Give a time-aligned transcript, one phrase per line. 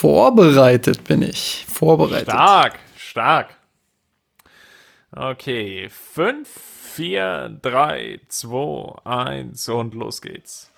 [0.00, 1.66] Vorbereitet bin ich.
[1.68, 2.30] Vorbereitet.
[2.30, 3.48] Stark, stark.
[5.14, 6.48] Okay, 5,
[6.94, 10.70] 4, 3, 2, 1 und los geht's.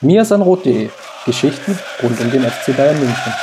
[0.00, 0.88] Miasanrot.de
[1.26, 3.34] Geschichten rund um den FC Bayern München.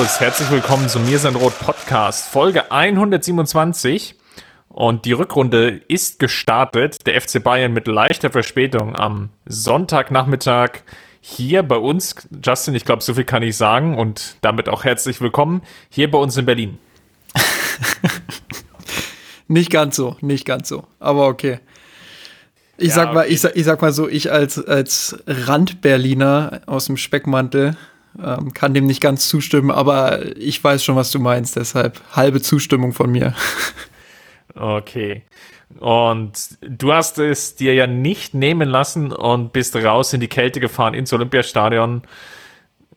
[0.00, 4.14] Servus, herzlich willkommen zum Mir sind Rot Podcast, Folge 127.
[4.70, 7.06] Und die Rückrunde ist gestartet.
[7.06, 10.70] Der FC Bayern mit leichter Verspätung am Sonntagnachmittag
[11.20, 12.14] hier bei uns.
[12.42, 15.60] Justin, ich glaube, so viel kann ich sagen und damit auch herzlich willkommen
[15.90, 16.78] hier bei uns in Berlin.
[19.48, 21.60] nicht ganz so, nicht ganz so, aber okay.
[22.78, 23.34] Ich ja, sag mal, okay.
[23.34, 27.76] ich sag, ich sag mal so, ich als, als Rand-Berliner aus dem Speckmantel
[28.18, 32.40] ähm, kann dem nicht ganz zustimmen, aber ich weiß schon, was du meinst, deshalb halbe
[32.42, 33.34] Zustimmung von mir.
[34.56, 35.22] Okay.
[35.78, 40.58] Und du hast es dir ja nicht nehmen lassen und bist raus in die Kälte
[40.58, 42.02] gefahren ins Olympiastadion.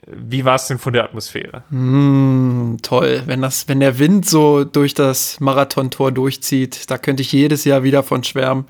[0.07, 1.63] Wie war es denn von der Atmosphäre?
[1.69, 7.31] Mm, toll, wenn das, wenn der Wind so durch das Marathontor durchzieht, da könnte ich
[7.31, 8.65] jedes Jahr wieder von schwärmen.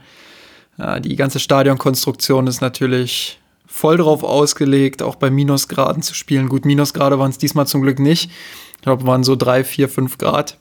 [0.77, 3.39] Ja, die ganze Stadionkonstruktion ist natürlich
[3.73, 6.47] voll drauf ausgelegt, auch bei Minusgraden zu spielen.
[6.47, 8.29] Gut, Minusgrade waren es diesmal zum Glück nicht.
[8.75, 10.59] Ich glaube, waren so drei, vier, fünf Grad.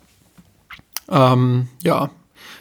[1.10, 2.08] Ähm, ja,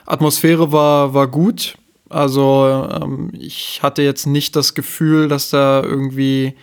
[0.06, 1.78] Atmosphäre war, war gut.
[2.10, 6.54] Also ähm, ich hatte jetzt nicht das Gefühl, dass da irgendwie,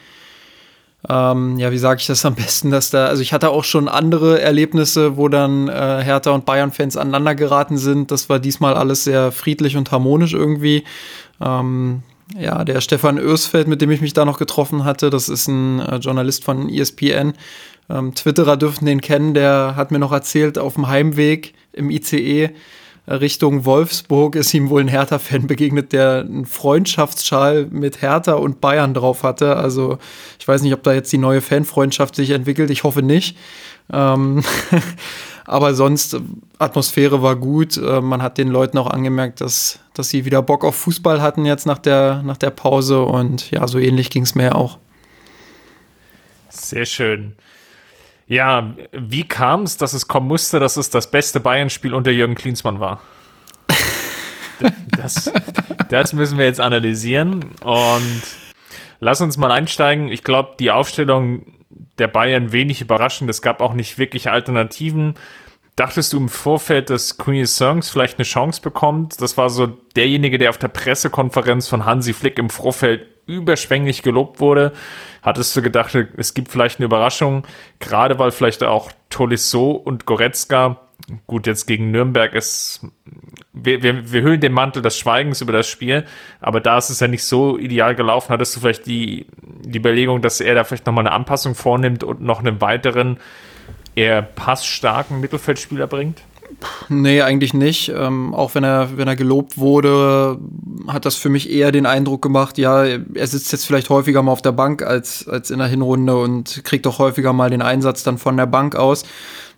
[1.09, 3.89] ähm, ja, wie sage ich das am besten, dass da, also ich hatte auch schon
[3.89, 8.11] andere Erlebnisse, wo dann äh, Hertha und Bayern-Fans aneinander geraten sind.
[8.11, 10.85] Das war diesmal alles sehr friedlich und harmonisch irgendwie.
[11.41, 12.03] Ähm,
[12.37, 15.81] ja, der Stefan Ösfeld, mit dem ich mich da noch getroffen hatte, das ist ein
[15.81, 17.35] äh, Journalist von ESPN.
[17.91, 22.51] Ähm, Twitterer dürften den kennen, der hat mir noch erzählt, auf dem Heimweg im ICE
[23.09, 28.61] äh, Richtung Wolfsburg ist ihm wohl ein Hertha-Fan begegnet, der einen Freundschaftsschal mit Hertha und
[28.61, 29.57] Bayern drauf hatte.
[29.57, 29.99] Also
[30.39, 32.71] ich weiß nicht, ob da jetzt die neue Fanfreundschaft sich entwickelt.
[32.71, 33.37] Ich hoffe nicht.
[33.93, 34.43] Ähm
[35.49, 36.21] Aber sonst, äh,
[36.59, 37.79] Atmosphäre war gut.
[37.79, 41.47] Äh, man hat den Leuten auch angemerkt, dass, dass sie wieder Bock auf Fußball hatten
[41.47, 43.03] jetzt nach der, nach der Pause.
[43.03, 44.77] Und ja, so ähnlich ging es mir auch.
[46.51, 47.35] Sehr schön.
[48.27, 52.35] Ja, wie kam es, dass es kommen musste, dass es das beste Bayern-Spiel unter Jürgen
[52.35, 53.01] Klinsmann war?
[54.99, 55.33] Das,
[55.89, 58.23] das müssen wir jetzt analysieren und
[58.99, 60.09] lass uns mal einsteigen.
[60.09, 63.29] Ich glaube, die Aufstellung der Bayern wenig überraschend.
[63.31, 65.15] Es gab auch nicht wirklich Alternativen.
[65.77, 69.21] Dachtest du im Vorfeld, dass Queenie Songs vielleicht eine Chance bekommt?
[69.21, 74.41] Das war so derjenige, der auf der Pressekonferenz von Hansi Flick im Vorfeld überschwänglich gelobt
[74.41, 74.73] wurde.
[75.23, 77.45] Hattest du gedacht, es gibt vielleicht eine Überraschung,
[77.79, 80.88] gerade weil vielleicht auch Tolisso und Goretzka,
[81.27, 82.81] gut, jetzt gegen Nürnberg ist,
[83.53, 86.05] wir, wir, wir hüllen den Mantel des Schweigens über das Spiel,
[86.41, 88.31] aber da ist es ja nicht so ideal gelaufen.
[88.31, 89.27] Hattest du vielleicht die,
[89.65, 93.19] die Überlegung, dass er da vielleicht nochmal eine Anpassung vornimmt und noch einen weiteren,
[93.95, 96.23] eher passstarken Mittelfeldspieler bringt?
[96.89, 97.91] Nee, eigentlich nicht.
[97.91, 100.39] Ähm, auch wenn er, wenn er gelobt wurde,
[100.87, 104.33] hat das für mich eher den Eindruck gemacht, ja, er sitzt jetzt vielleicht häufiger mal
[104.33, 108.03] auf der Bank als, als in der Hinrunde und kriegt auch häufiger mal den Einsatz
[108.03, 109.05] dann von der Bank aus.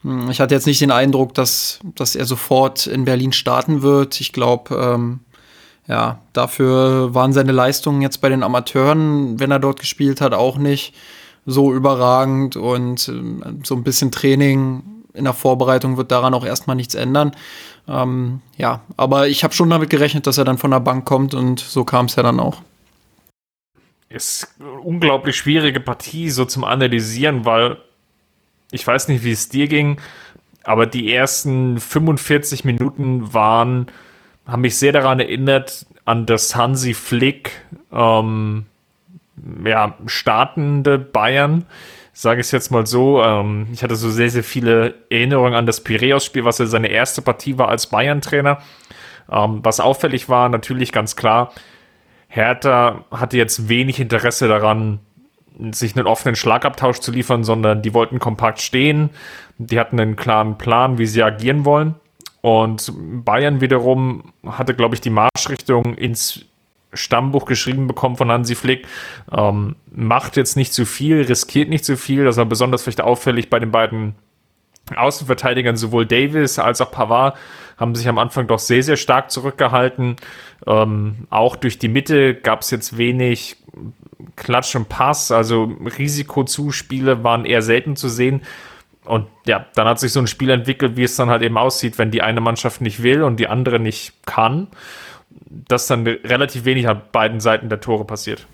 [0.02, 4.20] Hm, ich hatte jetzt nicht den Eindruck, dass, dass er sofort in Berlin starten wird.
[4.20, 5.20] Ich glaube, ähm,
[5.86, 10.56] ja, dafür waren seine Leistungen jetzt bei den Amateuren, wenn er dort gespielt hat, auch
[10.56, 10.94] nicht
[11.46, 14.82] so überragend und ähm, so ein bisschen Training
[15.14, 17.32] in der Vorbereitung wird daran auch erstmal nichts ändern.
[17.88, 21.34] Ähm, ja, aber ich habe schon damit gerechnet, dass er dann von der Bank kommt
[21.34, 22.62] und so kam es ja dann auch.
[24.08, 27.78] Ist eine unglaublich schwierige Partie so zum Analysieren, weil
[28.70, 30.00] ich weiß nicht, wie es dir ging,
[30.64, 33.86] aber die ersten 45 Minuten waren,
[34.46, 37.52] haben mich sehr daran erinnert, an das Hansi Flick,
[37.92, 38.66] ähm,
[39.64, 41.66] ja, startende Bayern
[42.20, 43.22] sage ich es jetzt mal so.
[43.22, 47.22] Ähm, ich hatte so sehr, sehr viele Erinnerungen an das Piraeus-Spiel, was ja seine erste
[47.22, 48.58] Partie war als Bayern-Trainer.
[49.30, 51.52] Ähm, was auffällig war, natürlich ganz klar,
[52.28, 55.00] Hertha hatte jetzt wenig Interesse daran,
[55.72, 59.10] sich einen offenen Schlagabtausch zu liefern, sondern die wollten kompakt stehen.
[59.58, 61.94] Die hatten einen klaren Plan, wie sie agieren wollen.
[62.40, 62.92] Und
[63.24, 66.46] Bayern wiederum hatte, glaube ich, die Marschrichtung ins
[66.92, 68.86] Stammbuch geschrieben bekommen von Hansi Flick.
[69.30, 72.24] Ähm, macht jetzt nicht zu viel, riskiert nicht zu viel.
[72.24, 74.14] Das war besonders vielleicht auffällig bei den beiden
[74.96, 77.36] Außenverteidigern, sowohl Davis als auch Pavard,
[77.76, 80.16] haben sich am Anfang doch sehr, sehr stark zurückgehalten.
[80.66, 83.56] Ähm, auch durch die Mitte gab es jetzt wenig
[84.36, 88.42] Klatsch und Pass, also Risikozuspiele waren eher selten zu sehen.
[89.04, 91.98] Und ja, dann hat sich so ein Spiel entwickelt, wie es dann halt eben aussieht,
[91.98, 94.68] wenn die eine Mannschaft nicht will und die andere nicht kann,
[95.48, 98.46] dass dann relativ wenig an beiden Seiten der Tore passiert.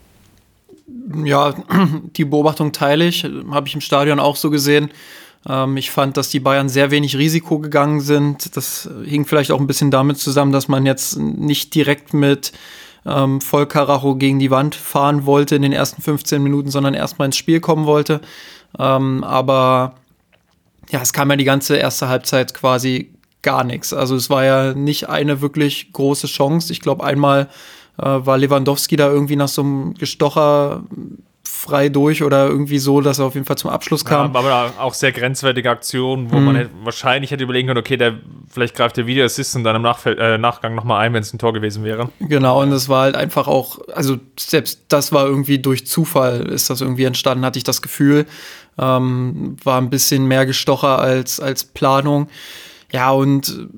[1.24, 1.54] Ja,
[2.16, 4.90] die Beobachtung teile ich, habe ich im Stadion auch so gesehen.
[5.48, 8.56] Ähm, ich fand, dass die Bayern sehr wenig Risiko gegangen sind.
[8.56, 12.52] Das hing vielleicht auch ein bisschen damit zusammen, dass man jetzt nicht direkt mit
[13.06, 17.36] ähm, Vollkaracho gegen die Wand fahren wollte in den ersten 15 Minuten, sondern erstmal ins
[17.36, 18.20] Spiel kommen wollte.
[18.78, 19.94] Ähm, aber
[20.90, 23.12] ja, es kam ja die ganze erste Halbzeit quasi
[23.42, 23.92] gar nichts.
[23.92, 26.72] Also es war ja nicht eine wirklich große Chance.
[26.72, 27.48] Ich glaube, einmal
[27.98, 30.82] äh, war Lewandowski da irgendwie nach so einem Gestocher
[31.66, 34.32] frei durch oder irgendwie so, dass er auf jeden Fall zum Abschluss kam.
[34.32, 36.44] Ja, aber auch sehr grenzwertige Aktionen, wo hm.
[36.44, 38.14] man hätte, wahrscheinlich hätte überlegen können, okay, der
[38.48, 41.52] vielleicht greift der Video dann im Nachfeld, äh, Nachgang nochmal ein, wenn es ein Tor
[41.52, 42.10] gewesen wäre.
[42.20, 46.70] Genau, und es war halt einfach auch, also selbst das war irgendwie durch Zufall, ist
[46.70, 48.26] das irgendwie entstanden, hatte ich das Gefühl.
[48.78, 52.28] Ähm, war ein bisschen mehr Gestocher als, als Planung.
[52.92, 53.68] Ja, und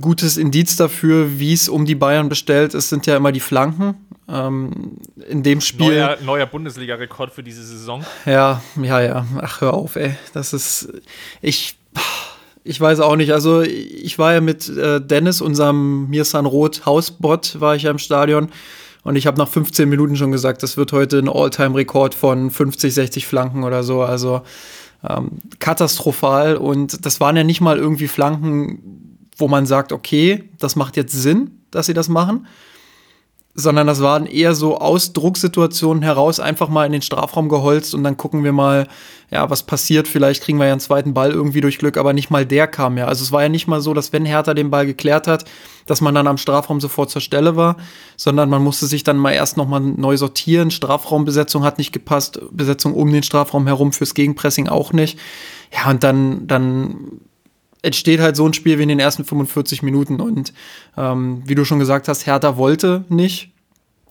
[0.00, 3.94] gutes Indiz dafür, wie es um die Bayern bestellt ist, sind ja immer die Flanken.
[4.28, 5.86] Ähm, in dem Spiel.
[5.86, 8.04] Neuer, neuer Bundesliga-Rekord für diese Saison.
[8.24, 9.26] Ja, ja, ja.
[9.40, 10.16] Ach, hör auf, ey.
[10.32, 10.92] Das ist.
[11.40, 11.78] Ich.
[12.68, 13.32] Ich weiß auch nicht.
[13.32, 17.98] Also, ich war ja mit äh, Dennis, unserem Mirsan Roth Hausbot, war ich ja im
[17.98, 18.50] Stadion.
[19.04, 22.92] Und ich habe nach 15 Minuten schon gesagt, das wird heute ein All-Time-Rekord von 50,
[22.92, 24.02] 60 Flanken oder so.
[24.02, 24.42] Also
[25.08, 26.56] ähm, katastrophal.
[26.56, 31.12] Und das waren ja nicht mal irgendwie Flanken, wo man sagt, okay, das macht jetzt
[31.12, 32.48] Sinn, dass sie das machen,
[33.58, 38.04] sondern das waren eher so aus Drucksituationen heraus einfach mal in den Strafraum geholzt und
[38.04, 38.86] dann gucken wir mal,
[39.30, 40.06] ja, was passiert.
[40.06, 42.98] Vielleicht kriegen wir ja einen zweiten Ball irgendwie durch Glück, aber nicht mal der kam
[42.98, 43.06] ja.
[43.06, 45.46] Also es war ja nicht mal so, dass wenn Hertha den Ball geklärt hat,
[45.86, 47.76] dass man dann am Strafraum sofort zur Stelle war,
[48.16, 50.70] sondern man musste sich dann mal erst noch mal neu sortieren.
[50.70, 55.18] Strafraumbesetzung hat nicht gepasst, Besetzung um den Strafraum herum fürs Gegenpressing auch nicht.
[55.72, 57.20] Ja, und dann, dann
[57.82, 60.20] entsteht halt so ein Spiel wie in den ersten 45 Minuten.
[60.20, 60.52] Und
[60.96, 63.50] ähm, wie du schon gesagt hast, Hertha wollte nicht.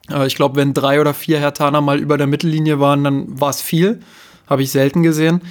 [0.09, 3.49] Äh, ich glaube, wenn drei oder vier Herthaner mal über der Mittellinie waren, dann war
[3.49, 3.99] es viel.
[4.47, 5.41] Habe ich selten gesehen.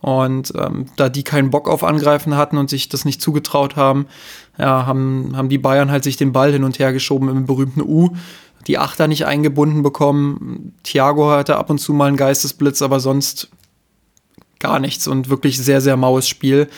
[0.00, 4.06] Und ähm, da die keinen Bock auf Angreifen hatten und sich das nicht zugetraut haben,
[4.58, 7.80] ja, haben, haben die Bayern halt sich den Ball hin und her geschoben im berühmten
[7.80, 8.10] U.
[8.66, 10.74] Die Achter nicht eingebunden bekommen.
[10.82, 13.48] Thiago hatte ab und zu mal einen Geistesblitz, aber sonst
[14.58, 16.68] gar nichts und wirklich sehr, sehr maues Spiel.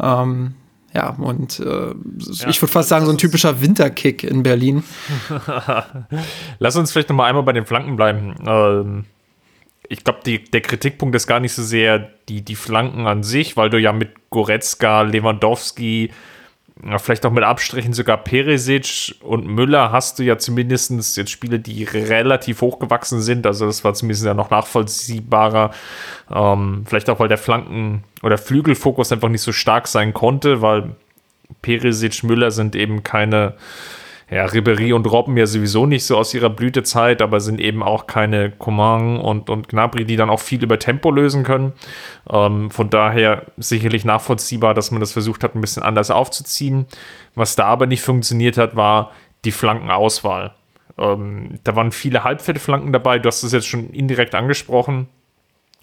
[0.00, 0.54] Ähm,
[0.94, 4.82] ja, und äh, ja, ich würde fast sagen, so ein typischer Winterkick in Berlin.
[6.58, 8.34] Lass uns vielleicht noch mal einmal bei den Flanken bleiben.
[8.46, 9.04] Ähm,
[9.88, 13.70] ich glaube, der Kritikpunkt ist gar nicht so sehr die, die Flanken an sich, weil
[13.70, 16.10] du ja mit Goretzka, Lewandowski,
[16.98, 21.84] vielleicht auch mit Abstrichen sogar Peresic und Müller hast du ja zumindest jetzt Spiele, die
[21.84, 23.46] relativ hochgewachsen sind.
[23.46, 25.72] Also das war zumindest ja noch nachvollziehbarer.
[26.32, 30.94] Ähm, vielleicht auch, weil der Flanken- oder Flügelfokus einfach nicht so stark sein konnte, weil
[31.62, 33.54] Peresic, Müller sind eben keine
[34.30, 38.06] ja, Ribery und Robben ja sowieso nicht so aus ihrer Blütezeit, aber sind eben auch
[38.06, 41.72] keine Coman und, und Gnabry, die dann auch viel über Tempo lösen können.
[42.30, 46.86] Ähm, von daher sicherlich nachvollziehbar, dass man das versucht hat, ein bisschen anders aufzuziehen.
[47.34, 49.12] Was da aber nicht funktioniert hat, war
[49.46, 50.52] die Flankenauswahl.
[50.98, 55.08] Ähm, da waren viele Halbfeldflanken dabei, du hast es jetzt schon indirekt angesprochen.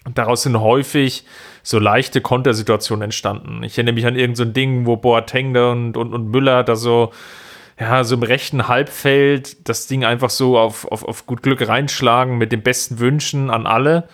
[0.05, 1.25] Und daraus sind häufig
[1.63, 3.63] so leichte Kontersituationen entstanden.
[3.63, 7.11] Ich erinnere mich an irgendein so Ding, wo Boateng und, und, und Müller da so
[7.79, 12.37] ja, so im rechten Halbfeld das Ding einfach so auf, auf, auf gut Glück reinschlagen
[12.37, 14.07] mit den besten Wünschen an alle.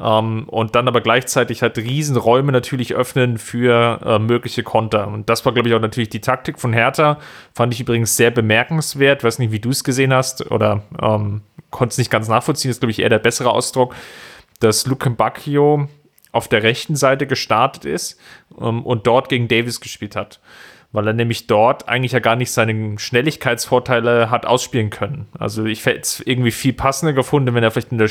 [0.00, 5.06] Ähm, und dann aber gleichzeitig halt Riesenräume natürlich öffnen für äh, mögliche Konter.
[5.06, 7.18] Und das war, glaube ich, auch natürlich die Taktik von Hertha.
[7.54, 9.22] Fand ich übrigens sehr bemerkenswert.
[9.22, 12.70] Weiß nicht, wie du es gesehen hast oder ähm, konnte es nicht ganz nachvollziehen.
[12.70, 13.94] Das ist, glaube ich, eher der bessere Ausdruck,
[14.58, 15.88] dass Luke Bacchio
[16.32, 18.18] auf der rechten Seite gestartet ist
[18.60, 20.40] ähm, und dort gegen Davis gespielt hat
[20.94, 25.26] weil er nämlich dort eigentlich ja gar nicht seine Schnelligkeitsvorteile hat ausspielen können.
[25.36, 28.10] Also ich hätte es irgendwie viel passender gefunden, wenn er vielleicht in der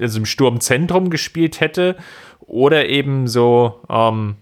[0.00, 1.96] also im Sturmzentrum gespielt hätte
[2.40, 4.36] oder eben so ähm,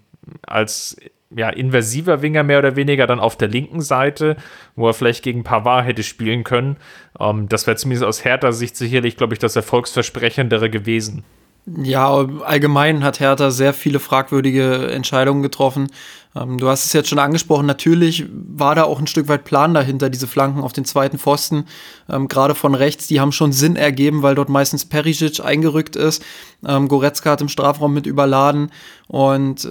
[0.45, 0.97] als
[1.31, 4.37] ja, inversiver Winger mehr oder weniger dann auf der linken Seite,
[4.75, 6.79] wo er vielleicht gegen Pavard hätte spielen können.
[7.21, 11.23] Ähm, das wäre zumindest aus härter Sicht sicherlich, glaube ich, das erfolgsversprechendere gewesen.
[11.65, 15.89] Ja, allgemein hat Hertha sehr viele fragwürdige Entscheidungen getroffen.
[16.35, 19.73] Ähm, du hast es jetzt schon angesprochen, natürlich war da auch ein Stück weit Plan
[19.73, 21.67] dahinter, diese Flanken auf den zweiten Pfosten,
[22.09, 26.25] ähm, gerade von rechts, die haben schon Sinn ergeben, weil dort meistens Perisic eingerückt ist.
[26.67, 28.73] Ähm, Goretzka hat im Strafraum mit überladen
[29.07, 29.69] und äh,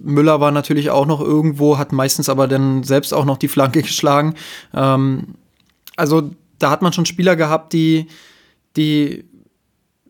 [0.00, 3.82] Müller war natürlich auch noch irgendwo, hat meistens aber dann selbst auch noch die Flanke
[3.82, 4.34] geschlagen.
[4.72, 8.06] Also da hat man schon Spieler gehabt, die,
[8.76, 9.24] die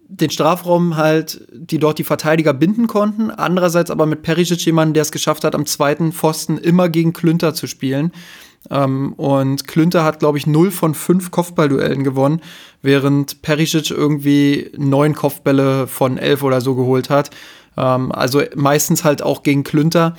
[0.09, 3.31] den Strafraum halt, die dort die Verteidiger binden konnten.
[3.31, 7.55] Andererseits aber mit Perisic jemanden, der es geschafft hat, am zweiten Pfosten immer gegen Klünter
[7.55, 8.13] zu spielen.
[8.71, 12.41] Ähm, und Klünter hat, glaube ich, 0 von 5 Kopfballduellen gewonnen,
[12.83, 17.31] während Perisic irgendwie neun Kopfbälle von 11 oder so geholt hat.
[17.77, 20.17] Ähm, also meistens halt auch gegen Klünter.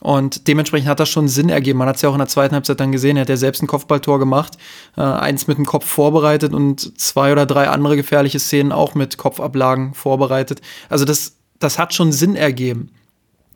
[0.00, 1.78] Und dementsprechend hat das schon Sinn ergeben.
[1.78, 3.16] Man hat es ja auch in der zweiten Halbzeit dann gesehen.
[3.16, 4.56] Er hat ja selbst ein Kopfballtor gemacht,
[4.96, 9.18] äh, eins mit dem Kopf vorbereitet und zwei oder drei andere gefährliche Szenen auch mit
[9.18, 10.60] Kopfablagen vorbereitet.
[10.88, 12.90] Also das, das hat schon Sinn ergeben.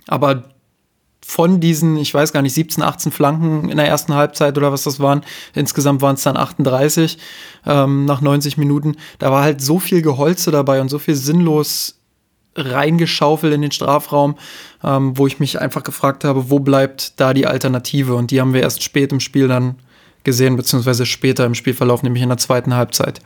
[0.08, 0.52] Aber
[1.24, 4.82] von diesen, ich weiß gar nicht, 17, 18 Flanken in der ersten Halbzeit oder was
[4.82, 5.22] das waren,
[5.54, 7.18] insgesamt waren es dann 38
[7.64, 12.01] ähm, nach 90 Minuten, da war halt so viel Geholze dabei und so viel sinnlos
[12.56, 14.36] reingeschaufelt in den Strafraum,
[14.84, 18.14] ähm, wo ich mich einfach gefragt habe, wo bleibt da die Alternative?
[18.14, 19.76] Und die haben wir erst spät im Spiel dann
[20.24, 23.20] gesehen, beziehungsweise später im Spielverlauf, nämlich in der zweiten Halbzeit.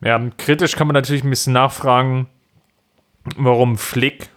[0.00, 2.26] Ja, kritisch kann man natürlich ein bisschen nachfragen,
[3.36, 4.28] warum Flick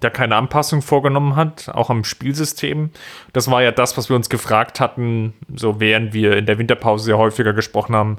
[0.00, 2.90] da keine Anpassung vorgenommen hat, auch am Spielsystem.
[3.32, 7.04] Das war ja das, was wir uns gefragt hatten, so während wir in der Winterpause
[7.04, 8.16] sehr häufiger gesprochen haben,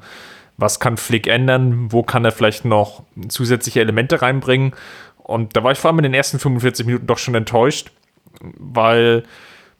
[0.58, 4.74] was kann Flick ändern, wo kann er vielleicht noch zusätzliche Elemente reinbringen.
[5.18, 7.92] Und da war ich vor allem in den ersten 45 Minuten doch schon enttäuscht,
[8.42, 9.24] weil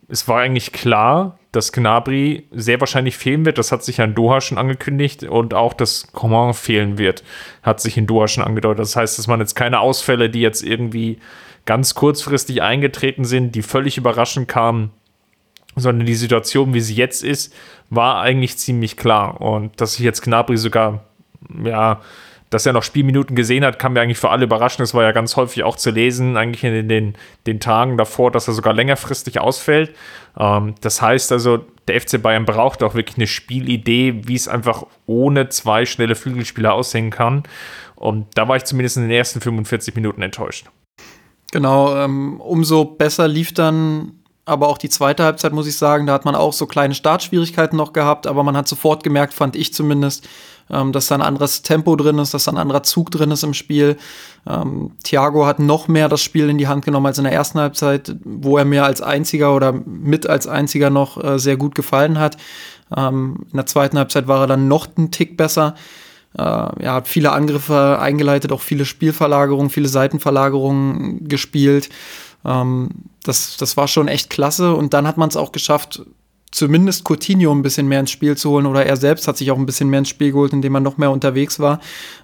[0.08, 3.58] es war eigentlich klar, dass Gnabry sehr wahrscheinlich fehlen wird.
[3.58, 7.24] Das hat sich ja in Doha schon angekündigt und auch, dass Coman fehlen wird,
[7.62, 8.80] hat sich in Doha schon angedeutet.
[8.80, 11.20] Das heißt, dass man jetzt keine Ausfälle, die jetzt irgendwie
[11.66, 14.92] ganz kurzfristig eingetreten sind, die völlig überraschend kamen,
[15.76, 17.54] sondern die Situation, wie sie jetzt ist,
[17.90, 19.42] war eigentlich ziemlich klar.
[19.42, 21.04] Und dass sich jetzt Gnabry sogar,
[21.64, 22.02] ja,
[22.50, 24.84] dass er noch Spielminuten gesehen hat, kam mir eigentlich für alle überraschen.
[24.84, 27.16] Das war ja ganz häufig auch zu lesen, eigentlich in den,
[27.48, 29.96] den Tagen davor, dass er sogar längerfristig ausfällt.
[30.38, 34.86] Ähm, das heißt also, der FC Bayern braucht auch wirklich eine Spielidee, wie es einfach
[35.08, 37.44] ohne zwei schnelle Flügelspieler aussehen kann.
[37.96, 40.68] Und da war ich zumindest in den ersten 45 Minuten enttäuscht.
[41.52, 46.14] Genau, ähm, umso besser lief dann aber auch die zweite Halbzeit, muss ich sagen, da
[46.14, 49.74] hat man auch so kleine Startschwierigkeiten noch gehabt, aber man hat sofort gemerkt, fand ich
[49.74, 50.28] zumindest,
[50.70, 53.44] ähm, dass da ein anderes Tempo drin ist, dass da ein anderer Zug drin ist
[53.44, 53.98] im Spiel.
[54.46, 57.60] Ähm, Thiago hat noch mehr das Spiel in die Hand genommen als in der ersten
[57.60, 62.20] Halbzeit, wo er mir als einziger oder mit als einziger noch äh, sehr gut gefallen
[62.20, 62.38] hat.
[62.96, 65.76] Ähm, in der zweiten Halbzeit war er dann noch einen Tick besser.
[66.38, 71.90] Äh, er hat viele Angriffe eingeleitet, auch viele Spielverlagerungen, viele Seitenverlagerungen gespielt.
[72.46, 72.90] Ähm,
[73.24, 74.76] das, das war schon echt klasse.
[74.76, 76.04] Und dann hat man es auch geschafft,
[76.54, 79.58] zumindest Coutinho ein bisschen mehr ins Spiel zu holen oder er selbst hat sich auch
[79.58, 81.80] ein bisschen mehr ins Spiel geholt, indem er noch mehr unterwegs war.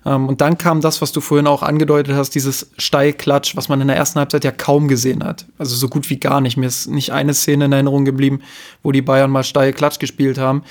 [0.05, 3.81] Ähm, und dann kam das, was du vorhin auch angedeutet hast, dieses Steilklatsch, was man
[3.81, 5.47] in der ersten Halbzeit ja kaum gesehen hat.
[5.57, 6.57] Also so gut wie gar nicht.
[6.57, 8.41] Mir ist nicht eine Szene in Erinnerung geblieben,
[8.83, 10.63] wo die Bayern mal Steilklatsch gespielt haben.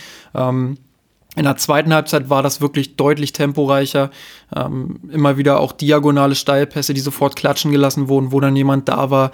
[1.38, 4.11] In der zweiten Halbzeit war das wirklich deutlich temporeicher.
[4.54, 9.11] Ähm, immer wieder auch diagonale Steilpässe, die sofort klatschen gelassen wurden, wo dann jemand da
[9.11, 9.30] war.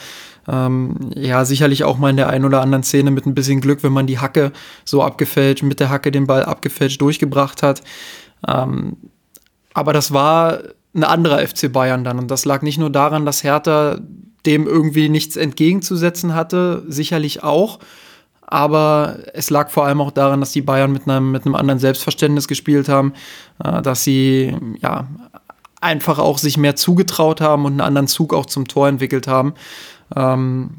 [0.46, 3.82] Ähm, ja, sicherlich auch mal in der einen oder anderen Szene mit ein bisschen Glück,
[3.82, 4.52] wenn man die Hacke
[4.84, 7.82] so abgefälscht, mit der Hacke den Ball abgefälscht durchgebracht hat.
[8.46, 8.98] Ähm,
[9.72, 10.58] aber das war
[10.94, 12.18] ein anderer FC Bayern dann.
[12.18, 13.98] Und das lag nicht nur daran, dass Hertha
[14.44, 17.78] dem irgendwie nichts entgegenzusetzen hatte, sicherlich auch
[18.54, 21.80] aber es lag vor allem auch daran, dass die Bayern mit einem, mit einem anderen
[21.80, 23.12] Selbstverständnis gespielt haben,
[23.58, 25.08] äh, dass sie ja
[25.80, 29.54] einfach auch sich mehr zugetraut haben und einen anderen Zug auch zum Tor entwickelt haben.
[30.14, 30.70] Ähm,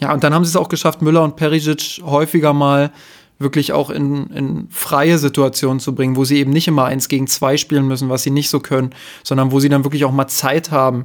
[0.00, 2.92] ja, und dann haben sie es auch geschafft, Müller und Perisic häufiger mal
[3.38, 7.26] wirklich auch in, in freie Situationen zu bringen, wo sie eben nicht immer eins gegen
[7.26, 10.28] zwei spielen müssen, was sie nicht so können, sondern wo sie dann wirklich auch mal
[10.28, 11.04] Zeit haben,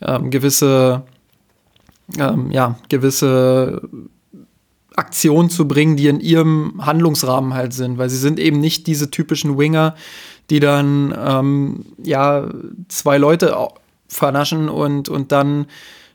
[0.00, 1.02] ähm, gewisse,
[2.16, 3.82] ähm, ja, gewisse
[4.96, 9.10] Aktionen zu bringen, die in ihrem Handlungsrahmen halt sind, weil sie sind eben nicht diese
[9.10, 9.94] typischen Winger,
[10.50, 12.48] die dann ähm, ja
[12.88, 13.56] zwei Leute
[14.08, 15.66] vernaschen und, und dann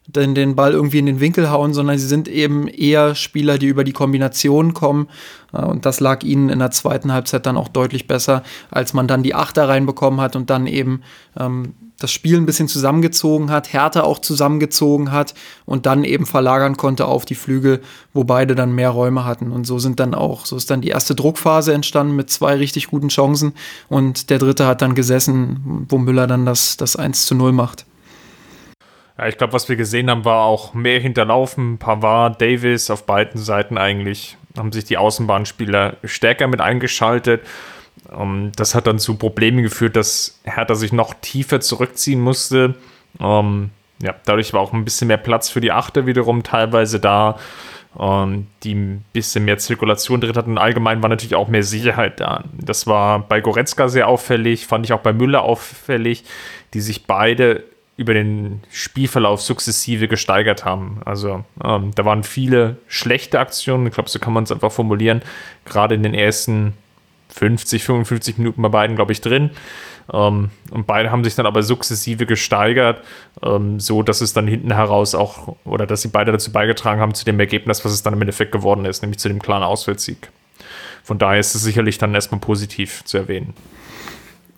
[0.08, 3.68] den, den Ball irgendwie in den Winkel hauen, sondern sie sind eben eher Spieler, die
[3.68, 5.08] über die Kombination kommen.
[5.54, 9.08] Äh, und das lag ihnen in der zweiten Halbzeit dann auch deutlich besser, als man
[9.08, 11.02] dann die Achter reinbekommen hat und dann eben
[11.38, 15.34] ähm, das Spiel ein bisschen zusammengezogen hat, Härte auch zusammengezogen hat
[15.66, 17.82] und dann eben verlagern konnte auf die Flügel,
[18.14, 19.52] wo beide dann mehr Räume hatten.
[19.52, 22.88] Und so sind dann auch, so ist dann die erste Druckphase entstanden mit zwei richtig
[22.88, 23.54] guten Chancen
[23.90, 27.86] und der dritte hat dann gesessen, wo Müller dann das, das 1 zu 0 macht.
[29.18, 31.78] Ja, ich glaube, was wir gesehen haben, war auch mehr hinterlaufen.
[31.78, 37.42] Pavard, Davis auf beiden Seiten eigentlich haben sich die Außenbahnspieler stärker mit eingeschaltet.
[38.12, 42.76] Um, ähm, das hat dann zu Problemen geführt, dass Hertha sich noch tiefer zurückziehen musste.
[43.18, 43.70] Um, ähm,
[44.02, 47.38] ja, dadurch war auch ein bisschen mehr Platz für die Achter wiederum teilweise da,
[47.96, 50.58] um, ähm, die ein bisschen mehr Zirkulation drin hatten.
[50.58, 52.44] Allgemein war natürlich auch mehr Sicherheit da.
[52.54, 56.24] Das war bei Goretzka sehr auffällig, fand ich auch bei Müller auffällig,
[56.74, 57.64] die sich beide
[57.98, 61.02] über den Spielverlauf sukzessive gesteigert haben.
[61.04, 65.22] Also da waren viele schlechte Aktionen, ich glaube, so kann man es einfach formulieren,
[65.66, 66.76] gerade in den ersten
[67.30, 69.52] 50, 55 Minuten bei beiden, glaube ich, drin.
[70.12, 73.04] Ähm, und beide haben sich dann aber sukzessive gesteigert,
[73.44, 77.14] ähm, so dass es dann hinten heraus auch, oder dass sie beide dazu beigetragen haben
[77.14, 80.30] zu dem Ergebnis, was es dann im Endeffekt geworden ist, nämlich zu dem klaren Auswärtssieg.
[81.04, 83.54] Von daher ist es sicherlich dann erstmal positiv zu erwähnen.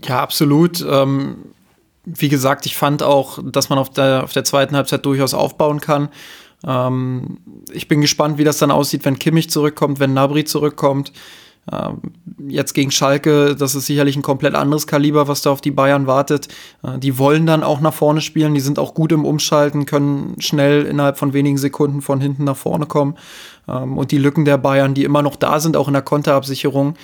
[0.04, 0.86] Ja, absolut.
[0.90, 1.38] Ähm,
[2.06, 5.80] wie gesagt, ich fand auch, dass man auf der, auf der zweiten Halbzeit durchaus aufbauen
[5.80, 6.10] kann.
[6.66, 7.38] Ähm,
[7.72, 11.12] ich bin gespannt, wie das dann aussieht, wenn Kimmich zurückkommt, wenn Nabri zurückkommt.
[11.72, 12.02] Ähm,
[12.48, 16.08] jetzt gegen Schalke, das ist sicherlich ein komplett anderes Kaliber, was da auf die Bayern
[16.08, 16.48] wartet.
[16.84, 20.36] Äh, die wollen dann auch nach vorne spielen, die sind auch gut im Umschalten, können
[20.40, 23.16] schnell innerhalb von wenigen Sekunden von hinten nach vorne kommen.
[23.68, 26.96] Ähm, und die Lücken der Bayern, die immer noch da sind, auch in der Konterabsicherung,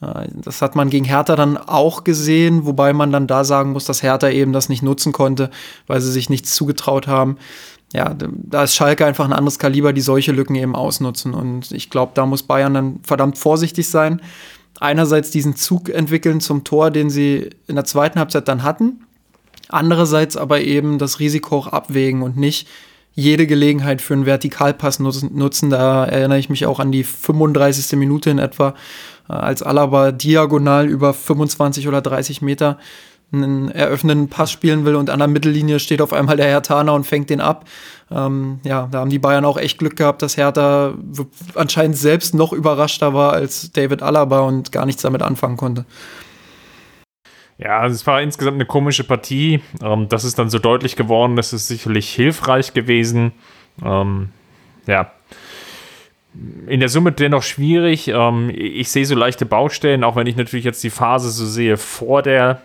[0.00, 3.84] äh, das hat man gegen Hertha dann auch gesehen, wobei man dann da sagen muss,
[3.84, 5.50] dass Hertha eben das nicht nutzen konnte,
[5.86, 7.36] weil sie sich nichts zugetraut haben.
[7.94, 11.32] Ja, da ist Schalke einfach ein anderes Kaliber, die solche Lücken eben ausnutzen.
[11.32, 14.20] Und ich glaube, da muss Bayern dann verdammt vorsichtig sein.
[14.80, 19.04] Einerseits diesen Zug entwickeln zum Tor, den sie in der zweiten Halbzeit dann hatten.
[19.68, 22.66] Andererseits aber eben das Risiko auch abwägen und nicht
[23.14, 25.70] jede Gelegenheit für einen Vertikalpass nutzen.
[25.70, 27.96] Da erinnere ich mich auch an die 35.
[27.96, 28.74] Minute in etwa,
[29.28, 32.76] äh, als Alaba diagonal über 25 oder 30 Meter
[33.42, 37.04] einen eröffnenden Pass spielen will und an der Mittellinie steht auf einmal der Herthaner und
[37.04, 37.64] fängt den ab.
[38.10, 40.94] Ähm, ja, da haben die Bayern auch echt Glück gehabt, dass Hertha
[41.54, 45.84] anscheinend selbst noch überraschter war als David Alaba und gar nichts damit anfangen konnte.
[47.58, 49.60] Ja, also es war insgesamt eine komische Partie.
[49.82, 53.32] Ähm, das ist dann so deutlich geworden, das ist sicherlich hilfreich gewesen.
[53.82, 54.30] Ähm,
[54.86, 55.10] ja,
[56.66, 58.08] in der Summe dennoch schwierig.
[58.08, 61.76] Ähm, ich sehe so leichte Baustellen, auch wenn ich natürlich jetzt die Phase so sehe
[61.76, 62.60] vor der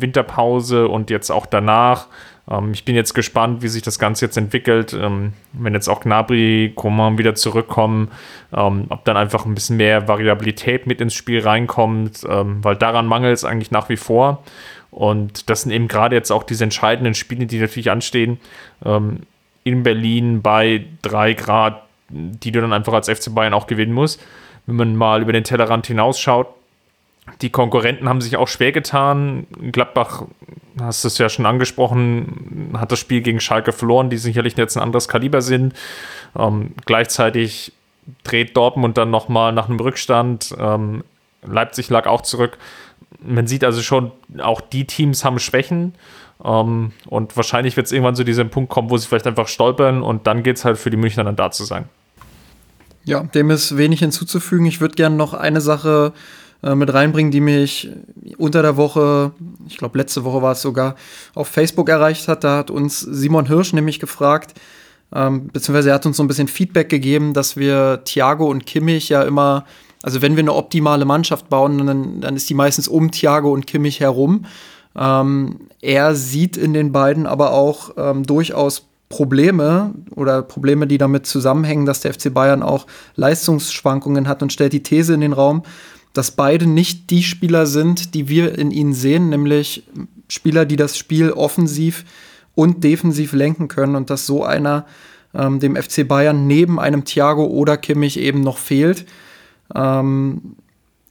[0.00, 2.06] Winterpause und jetzt auch danach.
[2.50, 4.92] Ähm, ich bin jetzt gespannt, wie sich das Ganze jetzt entwickelt.
[4.92, 8.10] Ähm, wenn jetzt auch Gnabry, Coman wieder zurückkommen,
[8.54, 13.06] ähm, ob dann einfach ein bisschen mehr Variabilität mit ins Spiel reinkommt, ähm, weil daran
[13.06, 14.42] mangelt es eigentlich nach wie vor.
[14.90, 18.40] Und das sind eben gerade jetzt auch diese entscheidenden Spiele, die natürlich anstehen.
[18.84, 19.20] Ähm,
[19.64, 24.20] in Berlin bei drei Grad die du dann einfach als FC Bayern auch gewinnen musst.
[24.66, 26.48] Wenn man mal über den Tellerrand hinausschaut,
[27.42, 29.46] die Konkurrenten haben sich auch schwer getan.
[29.72, 30.24] Gladbach,
[30.80, 34.76] hast du es ja schon angesprochen, hat das Spiel gegen Schalke verloren, die sicherlich jetzt
[34.76, 35.74] ein anderes Kaliber sind.
[36.36, 37.72] Ähm, gleichzeitig
[38.24, 40.54] dreht Dortmund dann nochmal nach einem Rückstand.
[40.58, 41.04] Ähm,
[41.42, 42.58] Leipzig lag auch zurück.
[43.20, 45.94] Man sieht also schon, auch die Teams haben Schwächen.
[46.44, 50.02] Ähm, und wahrscheinlich wird es irgendwann zu diesem Punkt kommen, wo sie vielleicht einfach stolpern
[50.02, 51.88] und dann geht es halt für die Münchner dann da zu sein.
[53.04, 54.66] Ja, dem ist wenig hinzuzufügen.
[54.66, 56.12] Ich würde gerne noch eine Sache
[56.62, 57.88] äh, mit reinbringen, die mich
[58.36, 59.32] unter der Woche,
[59.68, 60.96] ich glaube letzte Woche war es sogar,
[61.34, 62.44] auf Facebook erreicht hat.
[62.44, 64.54] Da hat uns Simon Hirsch nämlich gefragt,
[65.14, 69.08] ähm, beziehungsweise er hat uns so ein bisschen Feedback gegeben, dass wir Thiago und Kimmich
[69.08, 69.64] ja immer,
[70.02, 73.66] also wenn wir eine optimale Mannschaft bauen, dann, dann ist die meistens um Thiago und
[73.66, 74.44] Kimmich herum.
[74.96, 81.26] Ähm, er sieht in den beiden aber auch ähm, durchaus Probleme oder Probleme, die damit
[81.26, 85.62] zusammenhängen, dass der FC Bayern auch Leistungsschwankungen hat und stellt die These in den Raum,
[86.12, 89.84] dass beide nicht die Spieler sind, die wir in ihnen sehen, nämlich
[90.28, 92.04] Spieler, die das Spiel offensiv
[92.54, 94.84] und defensiv lenken können und dass so einer
[95.34, 99.06] ähm, dem FC Bayern neben einem Thiago oder Kimmich eben noch fehlt.
[99.74, 100.56] Ähm,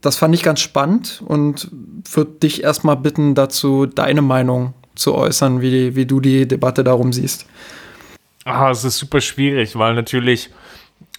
[0.01, 1.69] das fand ich ganz spannend und
[2.11, 7.13] würde dich erstmal bitten, dazu deine Meinung zu äußern, wie, wie du die Debatte darum
[7.13, 7.45] siehst.
[8.45, 10.49] Ah, es ist super schwierig, weil natürlich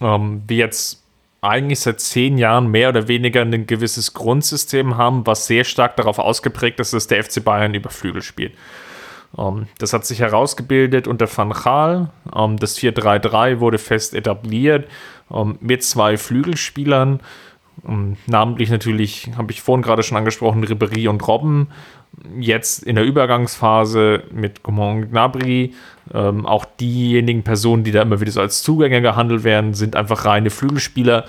[0.01, 1.03] ähm, wir jetzt
[1.41, 6.19] eigentlich seit zehn Jahren mehr oder weniger ein gewisses Grundsystem haben, was sehr stark darauf
[6.19, 8.53] ausgeprägt ist, dass der FC Bayern über Flügel spielt.
[9.31, 12.09] Um, ähm, das hat sich herausgebildet unter Van Gaal.
[12.31, 14.89] Um, ähm, das 4-3-3 wurde fest etabliert
[15.29, 17.19] um, ähm, mit zwei Flügelspielern.
[18.25, 21.67] namentlich natürlich, habe ich vorhin gerade schon angesprochen, Ribery und Robben.
[22.39, 25.73] Jetzt in der Übergangsphase mit Coman Gnabry.
[26.11, 30.49] auch diejenigen Personen, die da immer wieder so als Zugänger gehandelt werden, sind einfach reine
[30.49, 31.25] Flügelspieler,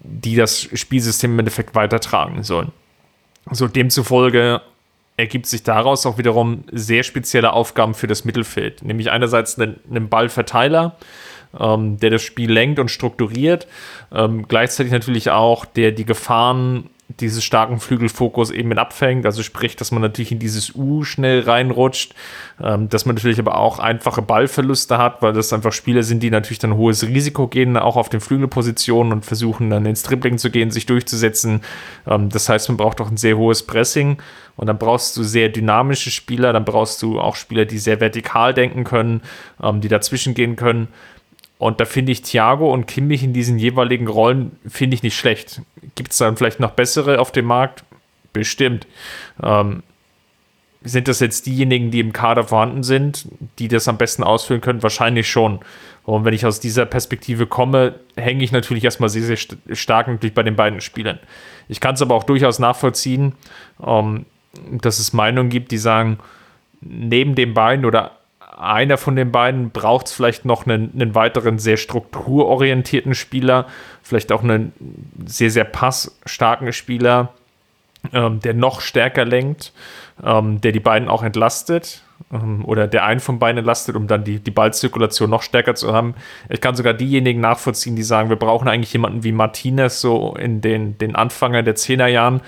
[0.00, 2.72] die das Spielsystem im Endeffekt weitertragen sollen.
[3.50, 4.60] So demzufolge
[5.16, 8.82] ergibt sich daraus auch wiederum sehr spezielle Aufgaben für das Mittelfeld.
[8.82, 10.96] Nämlich einerseits einen, einen Ballverteiler,
[11.58, 13.66] ähm, der das Spiel lenkt und strukturiert,
[14.12, 19.26] ähm, gleichzeitig natürlich auch, der die Gefahren dieses starken Flügelfokus eben mit abfängt.
[19.26, 22.14] Also sprich, dass man natürlich in dieses U schnell reinrutscht,
[22.62, 26.30] ähm, dass man natürlich aber auch einfache Ballverluste hat, weil das einfach Spieler sind, die
[26.30, 30.50] natürlich dann hohes Risiko gehen, auch auf den Flügelpositionen und versuchen dann ins Dribbling zu
[30.50, 31.62] gehen, sich durchzusetzen.
[32.06, 34.18] Ähm, das heißt, man braucht auch ein sehr hohes Pressing
[34.56, 38.52] und dann brauchst du sehr dynamische Spieler, dann brauchst du auch Spieler, die sehr vertikal
[38.52, 39.22] denken können,
[39.62, 40.88] ähm, die dazwischen gehen können.
[41.58, 45.62] Und da finde ich Thiago und Kimmich in diesen jeweiligen Rollen, finde ich nicht schlecht.
[45.94, 47.84] Gibt es dann vielleicht noch bessere auf dem Markt?
[48.32, 48.86] Bestimmt.
[49.42, 49.82] Ähm,
[50.82, 53.26] sind das jetzt diejenigen, die im Kader vorhanden sind,
[53.58, 54.82] die das am besten ausfüllen können?
[54.82, 55.60] Wahrscheinlich schon.
[56.04, 59.38] Und wenn ich aus dieser Perspektive komme, hänge ich natürlich erstmal sehr, sehr
[59.74, 61.18] stark natürlich bei den beiden Spielern.
[61.68, 63.32] Ich kann es aber auch durchaus nachvollziehen,
[63.84, 64.26] ähm,
[64.70, 66.18] dass es Meinungen gibt, die sagen,
[66.80, 68.12] neben den beiden oder
[68.56, 73.66] einer von den beiden braucht es vielleicht noch einen, einen, weiteren sehr strukturorientierten Spieler,
[74.02, 74.72] vielleicht auch einen
[75.26, 77.34] sehr, sehr passstarken Spieler,
[78.12, 79.72] ähm, der noch stärker lenkt,
[80.24, 84.24] ähm, der die beiden auch entlastet ähm, oder der einen von beiden entlastet, um dann
[84.24, 86.14] die, die Ballzirkulation noch stärker zu haben.
[86.48, 90.60] Ich kann sogar diejenigen nachvollziehen, die sagen, wir brauchen eigentlich jemanden wie Martinez so in
[90.60, 92.40] den, den Anfänger der Zehnerjahren,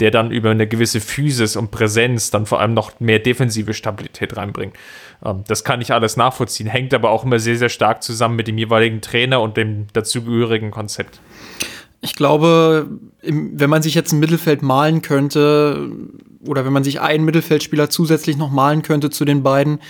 [0.00, 4.36] der dann über eine gewisse Physis und Präsenz dann vor allem noch mehr defensive Stabilität
[4.36, 4.74] reinbringt.
[5.24, 8.48] Ähm, das kann ich alles nachvollziehen, hängt aber auch immer sehr, sehr stark zusammen mit
[8.48, 11.20] dem jeweiligen Trainer und dem dazugehörigen Konzept.
[12.02, 12.88] Ich glaube,
[13.22, 15.90] wenn man sich jetzt ein Mittelfeld malen könnte,
[16.46, 19.80] oder wenn man sich einen Mittelfeldspieler zusätzlich noch malen könnte zu den beiden,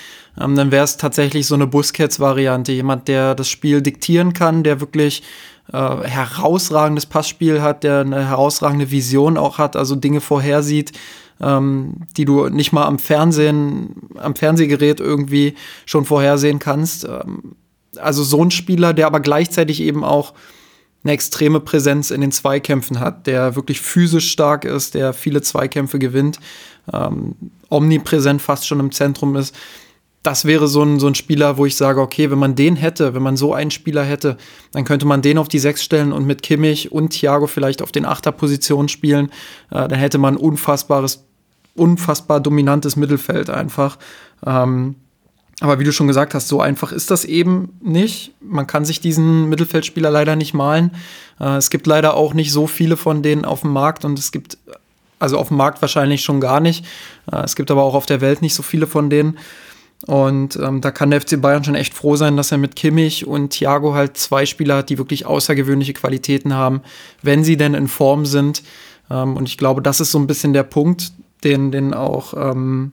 [0.40, 2.73] ähm, dann wäre es tatsächlich so eine Busquets-Variante.
[2.73, 5.23] Jemand, der das Spiel diktieren kann, der wirklich
[5.72, 10.92] äh, herausragendes Passspiel hat, der eine herausragende Vision auch hat, also Dinge vorhersieht,
[11.40, 15.54] ähm, die du nicht mal am Fernsehen, am Fernsehgerät irgendwie
[15.87, 17.04] schon vorhersehen kannst.
[17.04, 17.56] Ähm,
[17.96, 20.35] also so ein Spieler, der aber gleichzeitig eben auch
[21.02, 25.98] eine extreme Präsenz in den Zweikämpfen hat, der wirklich physisch stark ist, der viele Zweikämpfe
[25.98, 26.38] gewinnt,
[26.92, 27.35] ähm,
[27.70, 29.54] omnipräsent fast schon im Zentrum ist.
[30.22, 33.14] Das wäre so ein, so ein Spieler, wo ich sage, okay, wenn man den hätte,
[33.14, 34.37] wenn man so einen Spieler hätte,
[34.72, 37.90] dann könnte man den auf die Sechs stellen und mit Kimmich und Thiago vielleicht auf
[37.90, 39.30] den Achterposition spielen.
[39.70, 41.24] Äh, dann hätte man unfassbares
[41.74, 43.98] unfassbar dominantes Mittelfeld einfach.
[44.44, 44.96] Ähm,
[45.61, 48.33] aber wie du schon gesagt hast, so einfach ist das eben nicht.
[48.40, 50.92] Man kann sich diesen Mittelfeldspieler leider nicht malen.
[51.38, 54.33] Äh, es gibt leider auch nicht so viele von denen auf dem Markt und es
[54.33, 54.59] gibt,
[55.18, 56.85] also auf dem Markt wahrscheinlich schon gar nicht.
[57.30, 59.38] Äh, es gibt aber auch auf der Welt nicht so viele von denen.
[60.07, 63.27] Und ähm, da kann der FC Bayern schon echt froh sein, dass er mit Kimmich
[63.27, 66.81] und Thiago halt zwei Spieler hat, die wirklich außergewöhnliche Qualitäten haben,
[67.23, 68.63] wenn sie denn in Form sind.
[69.11, 71.13] Ähm, und ich glaube, das ist so ein bisschen der Punkt,
[71.45, 72.93] den, den auch ähm,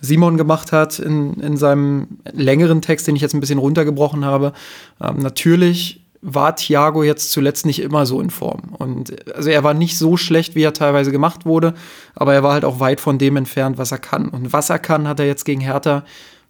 [0.00, 4.52] Simon gemacht hat in, in seinem längeren Text, den ich jetzt ein bisschen runtergebrochen habe.
[5.00, 8.74] Ähm, natürlich war Thiago jetzt zuletzt nicht immer so in Form.
[8.76, 11.74] Und also er war nicht so schlecht, wie er teilweise gemacht wurde,
[12.14, 14.28] aber er war halt auch weit von dem entfernt, was er kann.
[14.28, 16.04] Und was er kann, hat er jetzt gegen Hertha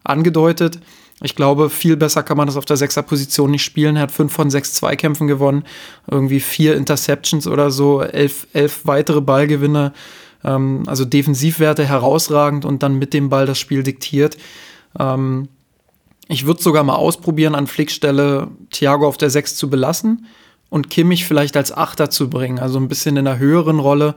[0.05, 0.81] angedeutet.
[1.23, 3.97] Ich glaube, viel besser kann man das auf der Sechser-Position nicht spielen.
[3.97, 5.65] Er hat fünf von sechs Zweikämpfen gewonnen,
[6.11, 9.93] irgendwie vier Interceptions oder so, elf, elf weitere Ballgewinne.
[10.45, 14.39] Ähm, also Defensivwerte herausragend und dann mit dem Ball das Spiel diktiert.
[14.99, 15.49] Ähm,
[16.29, 20.27] ich würde sogar mal ausprobieren, an Flickstelle Thiago auf der 6 zu belassen
[20.69, 24.15] und Kimmich vielleicht als Achter zu bringen, also ein bisschen in einer höheren Rolle,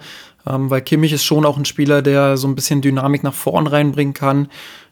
[0.47, 3.67] ähm, weil Kimmich ist schon auch ein Spieler, der so ein bisschen Dynamik nach vorn
[3.67, 4.47] reinbringen kann,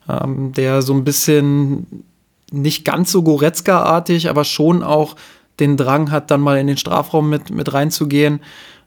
[0.10, 2.06] ähm, der so ein bisschen
[2.52, 5.16] nicht ganz so Goretzka-artig, aber schon auch
[5.60, 8.42] den Drang hat, dann mal in den Strafraum mit, mit reinzugehen.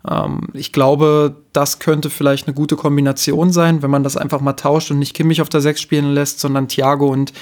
[0.09, 4.53] Ähm, ich glaube, das könnte vielleicht eine gute Kombination sein, wenn man das einfach mal
[4.55, 7.33] tauscht und nicht Kimmich auf der 6 spielen lässt, sondern Thiago und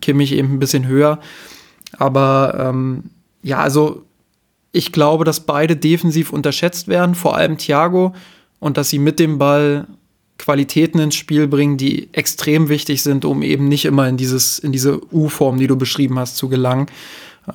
[0.00, 1.18] Kimmich eben ein bisschen höher.
[1.98, 3.04] Aber ähm,
[3.42, 4.02] ja, also
[4.72, 8.14] ich glaube, dass beide defensiv unterschätzt werden, vor allem Thiago,
[8.58, 9.86] und dass sie mit dem Ball
[10.42, 14.72] Qualitäten ins Spiel bringen, die extrem wichtig sind, um eben nicht immer in dieses in
[14.72, 16.86] diese U-Form, die du beschrieben hast, zu gelangen.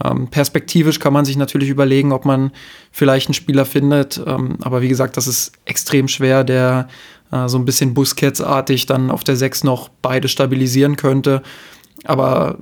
[0.06, 2.52] Ähm, perspektivisch kann man sich natürlich überlegen, ob man
[2.93, 4.21] vielleicht einen Spieler findet.
[4.26, 6.88] Ähm, aber wie gesagt, das ist extrem schwer, der
[7.34, 11.43] äh, so ein bisschen Busquets-artig dann auf der 6 noch beide stabilisieren könnte.
[12.06, 12.58] Aber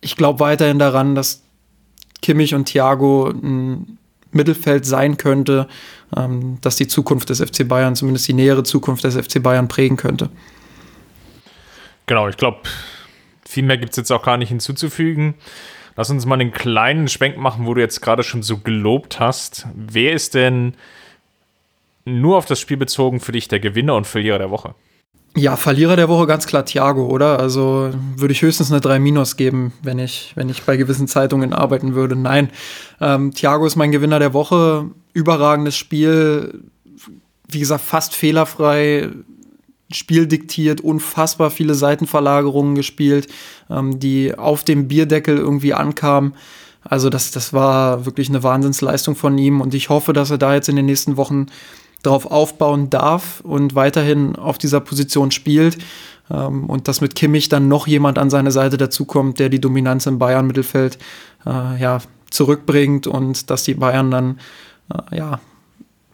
[0.00, 1.42] ich glaube weiterhin daran, dass
[2.22, 3.98] Kimmich und Thiago ein
[4.32, 5.68] Mittelfeld sein könnte,
[6.14, 9.96] ähm, dass die Zukunft des FC Bayern, zumindest die nähere Zukunft des FC Bayern prägen
[9.96, 10.30] könnte.
[12.06, 12.58] Genau, ich glaube,
[13.46, 15.34] viel mehr gibt es jetzt auch gar nicht hinzuzufügen.
[15.96, 19.66] Lass uns mal einen kleinen Schwenk machen, wo du jetzt gerade schon so gelobt hast.
[19.74, 20.74] Wer ist denn
[22.04, 24.74] nur auf das Spiel bezogen für dich der Gewinner und Verlierer der Woche?
[25.36, 27.38] Ja, Verlierer der Woche ganz klar Thiago, oder?
[27.38, 31.52] Also würde ich höchstens eine 3 Minus geben, wenn ich, wenn ich bei gewissen Zeitungen
[31.52, 32.16] arbeiten würde.
[32.16, 32.48] Nein,
[33.02, 34.86] ähm, Thiago ist mein Gewinner der Woche.
[35.12, 36.62] Überragendes Spiel,
[37.48, 39.10] wie gesagt, fast fehlerfrei.
[39.92, 43.28] Spiel diktiert, unfassbar viele Seitenverlagerungen gespielt,
[43.68, 46.34] ähm, die auf dem Bierdeckel irgendwie ankamen.
[46.82, 50.54] Also das, das war wirklich eine Wahnsinnsleistung von ihm und ich hoffe, dass er da
[50.54, 51.46] jetzt in den nächsten Wochen
[52.06, 55.78] darauf aufbauen darf und weiterhin auf dieser Position spielt.
[56.30, 60.06] Ähm, und dass mit Kimmich dann noch jemand an seine Seite dazukommt, der die Dominanz
[60.06, 60.98] im Bayern-Mittelfeld
[61.44, 64.40] äh, ja, zurückbringt und dass die Bayern dann
[64.92, 65.40] äh, ja,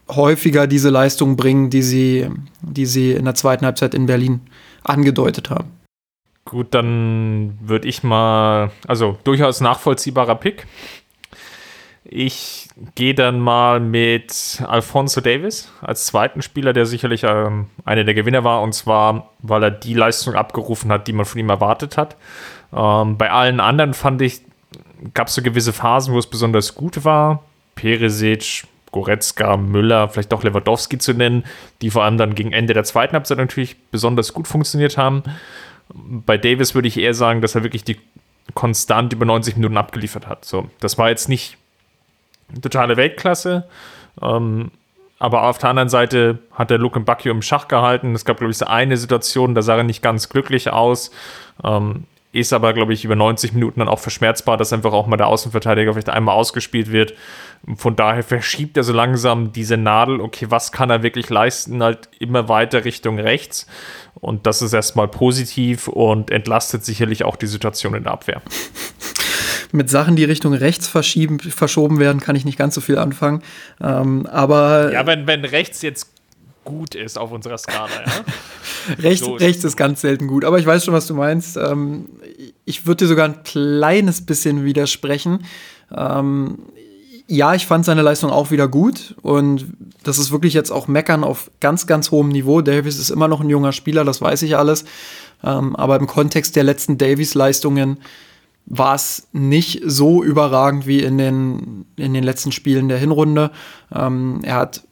[0.09, 2.29] häufiger diese Leistung bringen, die sie,
[2.61, 4.41] die sie in der zweiten Halbzeit in Berlin
[4.83, 5.71] angedeutet haben.
[6.45, 10.67] Gut, dann würde ich mal, also durchaus nachvollziehbarer Pick.
[12.15, 18.13] Ich gehe dann mal mit Alfonso Davis als zweiten Spieler, der sicherlich ähm, einer der
[18.13, 21.97] Gewinner war, und zwar, weil er die Leistung abgerufen hat, die man von ihm erwartet
[21.97, 22.15] hat.
[22.71, 24.41] Ähm, bei allen anderen fand ich,
[25.15, 27.43] gab es so gewisse Phasen, wo es besonders gut war.
[27.73, 31.43] Peresic, Goretzka, Müller, vielleicht auch Lewandowski zu nennen,
[31.81, 35.23] die vor allem dann gegen Ende der zweiten Halbzeit natürlich besonders gut funktioniert haben.
[35.91, 37.97] Bei Davis würde ich eher sagen, dass er wirklich die
[38.53, 40.45] konstant über 90 Minuten abgeliefert hat.
[40.45, 41.57] So, das war jetzt nicht
[42.61, 43.65] totale Weltklasse.
[44.21, 44.71] Ähm,
[45.19, 48.13] aber auf der anderen Seite hat der Luke Bacchio im Schach gehalten.
[48.13, 51.11] Es gab, glaube ich, so eine Situation, da sah er nicht ganz glücklich aus.
[51.63, 55.17] Ähm, ist aber, glaube ich, über 90 Minuten dann auch verschmerzbar, dass einfach auch mal
[55.17, 57.13] der Außenverteidiger vielleicht einmal ausgespielt wird.
[57.77, 62.09] Von daher verschiebt er so langsam diese Nadel, okay, was kann er wirklich leisten, halt
[62.19, 63.67] immer weiter Richtung rechts.
[64.15, 68.41] Und das ist erstmal positiv und entlastet sicherlich auch die Situation in der Abwehr.
[69.73, 73.41] mit Sachen, die Richtung rechts verschieben, verschoben werden, kann ich nicht ganz so viel anfangen.
[73.81, 74.93] Ähm, aber.
[74.93, 76.11] Ja, wenn, wenn rechts jetzt
[76.63, 78.95] gut ist auf unserer Skala, ja.
[78.99, 81.57] rechts, so rechts ist ganz selten gut, aber ich weiß schon, was du meinst.
[81.57, 82.07] Ähm,
[82.65, 85.45] ich würde dir sogar ein kleines bisschen widersprechen.
[85.93, 86.59] Ähm,
[87.27, 89.65] ja, ich fand seine Leistung auch wieder gut und
[90.03, 92.61] das ist wirklich jetzt auch Meckern auf ganz, ganz hohem Niveau.
[92.61, 94.85] Davis ist immer noch ein junger Spieler, das weiß ich alles.
[95.43, 97.97] Ähm, aber im Kontext der letzten Davis-Leistungen
[98.65, 103.51] war es nicht so überragend wie in den, in den letzten Spielen der Hinrunde.
[103.93, 104.83] Ähm, er hat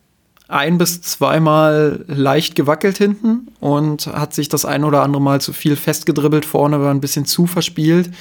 [0.47, 5.53] ein bis zweimal leicht gewackelt hinten und hat sich das ein oder andere Mal zu
[5.53, 8.11] viel festgedribbelt vorne, war ein bisschen zu verspielt.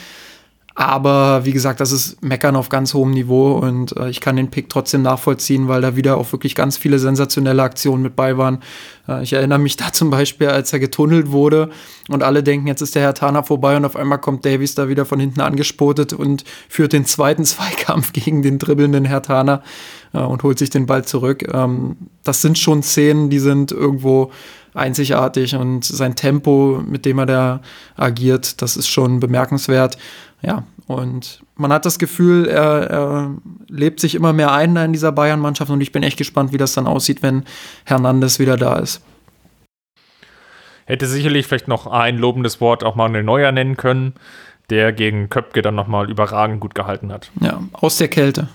[0.81, 4.51] Aber wie gesagt, das ist Meckern auf ganz hohem Niveau und äh, ich kann den
[4.51, 8.61] Pick trotzdem nachvollziehen, weil da wieder auch wirklich ganz viele sensationelle Aktionen mit bei waren.
[9.07, 11.69] Äh, ich erinnere mich da zum Beispiel, als er getunnelt wurde
[12.09, 14.89] und alle denken, jetzt ist der Herr Tana vorbei und auf einmal kommt Davies da
[14.89, 19.63] wieder von hinten angespotet und führt den zweiten Zweikampf gegen den dribbelnden Herr Tana
[20.15, 21.47] äh, und holt sich den Ball zurück.
[21.53, 24.31] Ähm, das sind schon Szenen, die sind irgendwo
[24.75, 27.61] einzigartig und sein Tempo, mit dem er da
[27.97, 29.99] agiert, das ist schon bemerkenswert.
[30.43, 33.35] Ja, und man hat das Gefühl, er, er
[33.69, 36.73] lebt sich immer mehr ein in dieser Bayern-Mannschaft und ich bin echt gespannt, wie das
[36.73, 37.45] dann aussieht, wenn
[37.85, 39.03] Hernandez wieder da ist.
[40.87, 44.15] Hätte sicherlich vielleicht noch ein lobendes Wort auch Manuel Neuer nennen können,
[44.71, 47.31] der gegen Köpke dann nochmal überragend gut gehalten hat.
[47.41, 48.49] Ja, aus der Kälte.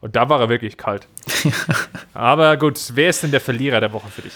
[0.00, 1.06] Und da war er wirklich kalt.
[2.14, 4.32] Aber gut, wer ist denn der Verlierer der Woche für dich?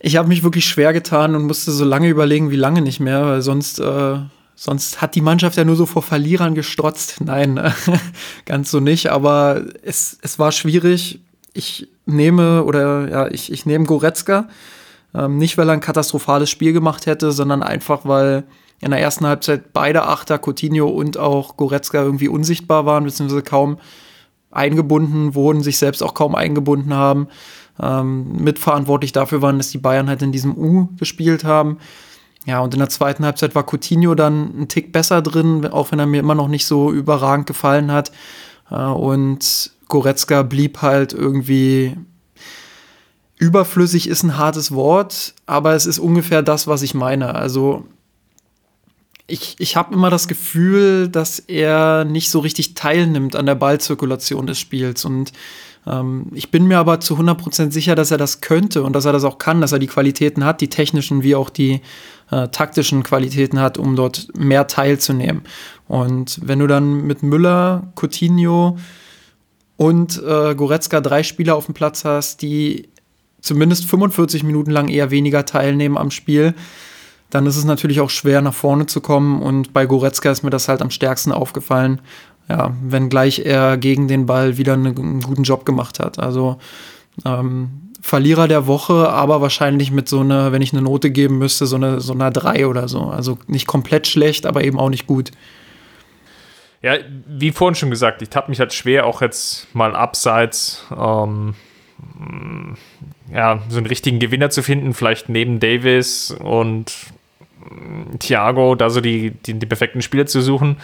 [0.00, 3.24] Ich habe mich wirklich schwer getan und musste so lange überlegen, wie lange nicht mehr,
[3.24, 4.16] weil sonst, äh,
[4.54, 7.20] sonst hat die Mannschaft ja nur so vor Verlierern gestrotzt.
[7.20, 7.72] Nein, äh,
[8.44, 9.10] ganz so nicht.
[9.10, 11.20] Aber es, es war schwierig.
[11.52, 14.48] Ich nehme oder ja, ich, ich nehme Goretzka.
[15.14, 18.44] Ähm, nicht, weil er ein katastrophales Spiel gemacht hätte, sondern einfach, weil
[18.80, 23.78] in der ersten Halbzeit beide Achter, Coutinho und auch Goretzka irgendwie unsichtbar waren, beziehungsweise kaum
[24.50, 27.28] eingebunden wurden, sich selbst auch kaum eingebunden haben.
[27.80, 31.78] Ähm, mitverantwortlich dafür waren, dass die Bayern halt in diesem U gespielt haben.
[32.46, 35.98] Ja, und in der zweiten Halbzeit war Coutinho dann ein Tick besser drin, auch wenn
[35.98, 38.10] er mir immer noch nicht so überragend gefallen hat.
[38.70, 41.96] Äh, und Goretzka blieb halt irgendwie
[43.38, 47.34] überflüssig ist ein hartes Wort, aber es ist ungefähr das, was ich meine.
[47.34, 47.84] Also
[49.26, 54.46] ich, ich habe immer das Gefühl, dass er nicht so richtig teilnimmt an der Ballzirkulation
[54.46, 55.04] des Spiels.
[55.04, 55.32] Und
[56.32, 59.24] ich bin mir aber zu 100% sicher, dass er das könnte und dass er das
[59.24, 61.80] auch kann, dass er die Qualitäten hat, die technischen wie auch die
[62.30, 65.42] äh, taktischen Qualitäten hat, um dort mehr teilzunehmen.
[65.88, 68.78] Und wenn du dann mit Müller, Coutinho
[69.76, 72.88] und äh, Goretzka drei Spieler auf dem Platz hast, die
[73.40, 76.54] zumindest 45 Minuten lang eher weniger teilnehmen am Spiel,
[77.30, 79.42] dann ist es natürlich auch schwer, nach vorne zu kommen.
[79.42, 82.00] Und bei Goretzka ist mir das halt am stärksten aufgefallen.
[82.48, 86.18] Ja, wenngleich er gegen den Ball wieder einen guten Job gemacht hat.
[86.18, 86.58] Also
[87.24, 91.66] Ähm, Verlierer der Woche, aber wahrscheinlich mit so einer, wenn ich eine Note geben müsste,
[91.66, 93.02] so eine so einer 3 oder so.
[93.02, 95.30] Also nicht komplett schlecht, aber eben auch nicht gut.
[96.82, 96.96] Ja,
[97.28, 101.54] wie vorhin schon gesagt, ich tappe mich halt schwer, auch jetzt mal abseits, ähm,
[103.32, 106.92] ja, so einen richtigen Gewinner zu finden, vielleicht neben Davis und
[108.18, 110.76] Thiago, da so die, die, die perfekten Spieler zu suchen.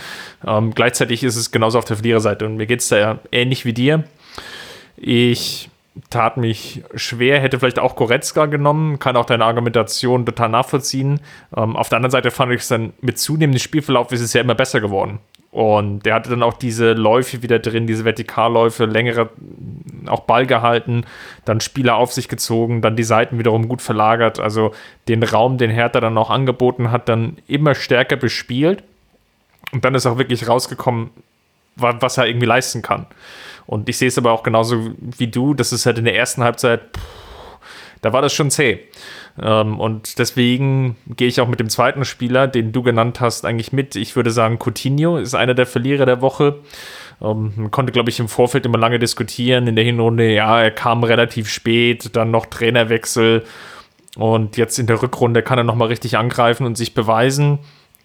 [0.47, 3.64] Ähm, gleichzeitig ist es genauso auf der Verliererseite und mir geht es da ja ähnlich
[3.64, 4.05] wie dir.
[4.97, 5.71] Ich
[6.11, 11.21] tat mich schwer, hätte vielleicht auch Goretzka genommen, kann auch deine Argumentation total nachvollziehen.
[11.57, 14.41] Ähm, auf der anderen Seite fand ich es dann mit zunehmendem Spielverlauf ist es ja
[14.41, 15.19] immer besser geworden.
[15.51, 19.31] Und der hatte dann auch diese Läufe wieder drin, diese Vertikalläufe, längere,
[20.07, 21.05] auch Ball gehalten,
[21.45, 24.39] dann Spieler auf sich gezogen, dann die Seiten wiederum gut verlagert.
[24.39, 24.73] Also
[25.09, 28.83] den Raum, den Hertha dann auch angeboten hat, dann immer stärker bespielt.
[29.73, 31.11] Und dann ist auch wirklich rausgekommen,
[31.77, 33.07] was er irgendwie leisten kann.
[33.67, 36.43] Und ich sehe es aber auch genauso wie du, das ist halt in der ersten
[36.43, 37.03] Halbzeit, pff,
[38.01, 38.81] da war das schon zäh.
[39.41, 43.73] Ähm, und deswegen gehe ich auch mit dem zweiten Spieler, den du genannt hast, eigentlich
[43.73, 43.97] mit.
[43.97, 46.61] Ich würde sagen, Coutinho ist einer der Verlierer der Woche.
[47.21, 49.67] Ähm, man konnte, glaube ich, im Vorfeld immer lange diskutieren.
[49.67, 53.45] In der Hinrunde, ja, er kam relativ spät, dann noch Trainerwechsel.
[54.17, 57.59] Und jetzt in der Rückrunde kann er nochmal richtig angreifen und sich beweisen.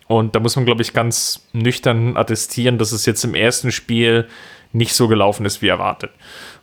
[0.07, 4.27] Und da muss man, glaube ich, ganz nüchtern attestieren, dass es jetzt im ersten Spiel
[4.73, 6.11] nicht so gelaufen ist wie erwartet.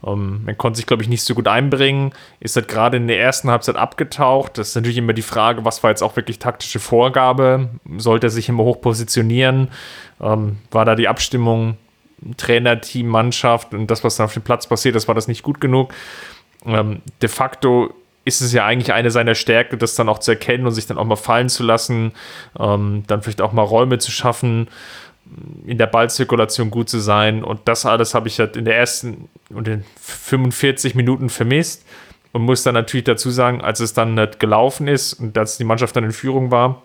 [0.03, 3.07] Um, ähm, man konnte sich, glaube ich, nicht so gut einbringen, ist halt gerade in
[3.07, 4.59] der ersten Halbzeit abgetaucht.
[4.59, 7.71] Das ist natürlich immer die Frage, was war jetzt auch wirklich taktische Vorgabe?
[7.99, 9.69] Sollte er sich immer hoch positionieren?
[10.19, 11.77] Um, ähm, war da die Abstimmung
[12.37, 15.43] Trainer, Team, Mannschaft und das, was dann auf dem Platz passiert, das war das nicht
[15.43, 15.93] gut genug?
[16.67, 20.67] Ähm, de facto ist es ja eigentlich eine seiner Stärken, das dann auch zu erkennen
[20.67, 22.13] und sich dann auch mal fallen zu lassen,
[22.55, 24.69] dann vielleicht auch mal Räume zu schaffen
[25.67, 27.45] in der Ballzirkulation gut zu sein.
[27.45, 31.85] Und das alles habe ich halt in der ersten und in 45 Minuten vermisst.
[32.33, 35.65] Und muss dann natürlich dazu sagen, als es dann nicht gelaufen ist und als die
[35.65, 36.83] Mannschaft dann in Führung war,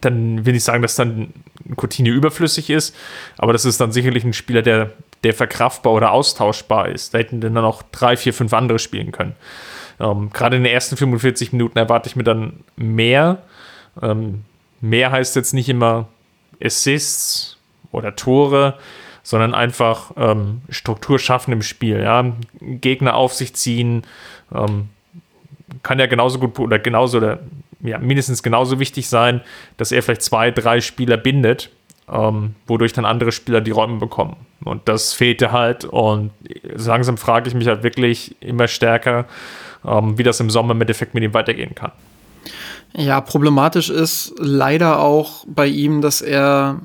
[0.00, 1.32] dann will ich sagen, dass dann
[1.76, 2.94] Coutinho überflüssig ist.
[3.38, 4.92] Aber das ist dann sicherlich ein Spieler, der,
[5.24, 7.14] der verkraftbar oder austauschbar ist.
[7.14, 9.34] Da hätten dann auch drei, vier, fünf andere spielen können.
[10.00, 13.42] Ähm, Gerade in den ersten 45 Minuten erwarte ich mir dann mehr.
[14.02, 14.44] Ähm,
[14.80, 16.08] mehr heißt jetzt nicht immer
[16.62, 17.56] Assists
[17.92, 18.78] oder Tore,
[19.22, 22.00] sondern einfach ähm, Struktur schaffen im Spiel.
[22.00, 22.32] Ja?
[22.60, 24.02] Gegner auf sich ziehen,
[24.54, 24.88] ähm,
[25.82, 27.40] kann ja genauso gut oder genauso oder
[27.80, 29.40] ja, mindestens genauso wichtig sein,
[29.76, 31.70] dass er vielleicht zwei, drei Spieler bindet,
[32.10, 34.36] ähm, wodurch dann andere Spieler die Räume bekommen.
[34.64, 35.84] Und das fehlte halt.
[35.84, 36.30] Und
[36.74, 39.26] so langsam frage ich mich halt wirklich immer stärker,
[39.84, 41.92] ähm, wie das im Sommer im Endeffekt mit ihm weitergehen kann.
[42.94, 46.80] Ja, problematisch ist leider auch bei ihm, dass er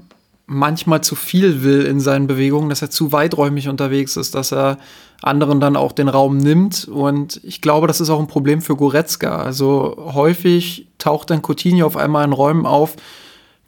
[0.52, 4.78] manchmal zu viel will in seinen Bewegungen, dass er zu weiträumig unterwegs ist, dass er
[5.22, 6.90] anderen dann auch den Raum nimmt.
[6.90, 9.42] Und ich glaube, das ist auch ein Problem für Goretzka.
[9.42, 12.98] Also häufig taucht dann Coutinho auf einmal in Räumen auf,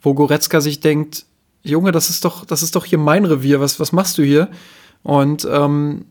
[0.02, 1.24] wo Goretzka sich denkt,
[1.62, 4.50] Junge, das ist doch, das ist doch hier mein Revier, was, was machst du hier?
[5.02, 6.04] Und ähm,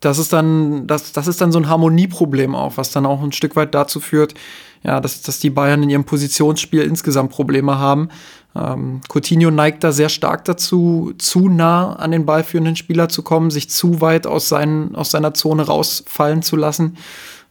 [0.00, 3.32] das ist dann, das, das ist dann so ein Harmonieproblem auch, was dann auch ein
[3.32, 4.34] Stück weit dazu führt,
[4.82, 8.08] ja, dass, dass die Bayern in ihrem Positionsspiel insgesamt Probleme haben.
[8.56, 13.50] Ähm, Coutinho neigt da sehr stark dazu, zu nah an den ballführenden Spieler zu kommen,
[13.50, 16.96] sich zu weit aus, seinen, aus seiner Zone rausfallen zu lassen.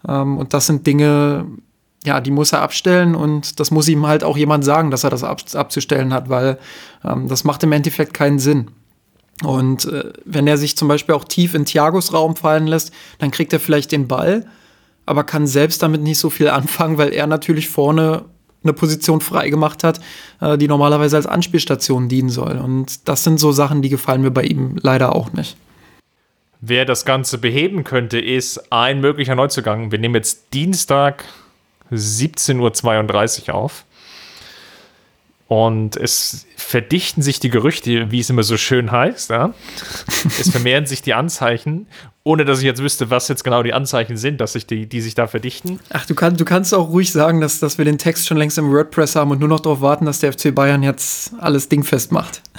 [0.07, 1.45] Ähm, und das sind Dinge,
[2.05, 5.09] ja, die muss er abstellen und das muss ihm halt auch jemand sagen, dass er
[5.09, 6.57] das ab, abzustellen hat, weil
[7.03, 8.69] ähm, das macht im Endeffekt keinen Sinn.
[9.43, 13.31] Und äh, wenn er sich zum Beispiel auch tief in Thiagos Raum fallen lässt, dann
[13.31, 14.45] kriegt er vielleicht den Ball,
[15.05, 18.25] aber kann selbst damit nicht so viel anfangen, weil er natürlich vorne
[18.67, 19.99] eine Position freigemacht hat,
[20.41, 22.57] äh, die normalerweise als Anspielstation dienen soll.
[22.57, 25.57] Und das sind so Sachen, die gefallen mir bei ihm leider auch nicht.
[26.59, 29.91] Wer das Ganze beheben könnte, ist ein möglicher Neuzugang.
[29.91, 31.23] Wir nehmen jetzt Dienstag
[31.91, 33.85] 17.32 Uhr auf.
[35.47, 39.29] Und es verdichten sich die Gerüchte, wie es immer so schön heißt.
[39.29, 39.53] Ja?
[40.39, 41.87] es vermehren sich die Anzeichen,
[42.23, 44.99] ohne dass ich jetzt wüsste, was jetzt genau die Anzeichen sind, dass sich die, die
[44.99, 45.79] sich da verdichten.
[45.89, 48.57] Ach, du, kann, du kannst auch ruhig sagen, dass, dass wir den Text schon längst
[48.57, 52.11] im WordPress haben und nur noch darauf warten, dass der FC Bayern jetzt alles dingfest
[52.11, 52.41] macht.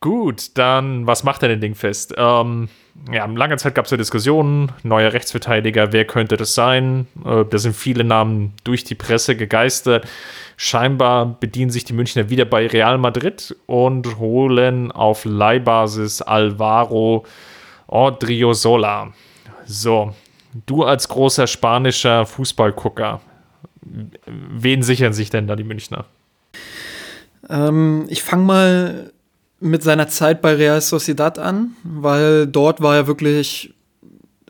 [0.00, 2.14] Gut, dann was macht er denn dingfest?
[2.16, 2.70] Ähm,
[3.12, 7.06] ja, lange Zeit gab es ja Diskussionen, neuer Rechtsverteidiger, wer könnte das sein?
[7.24, 10.06] Äh, da sind viele Namen durch die Presse gegeistert.
[10.56, 17.26] Scheinbar bedienen sich die Münchner wieder bei Real Madrid und holen auf Leihbasis Alvaro
[17.88, 19.12] Odriozola.
[19.66, 20.14] So,
[20.66, 23.20] du als großer spanischer Fußballgucker,
[24.26, 26.06] wen sichern sich denn da die Münchner?
[27.50, 29.12] Ähm, ich fange mal
[29.60, 33.74] mit seiner Zeit bei Real Sociedad an, weil dort war er wirklich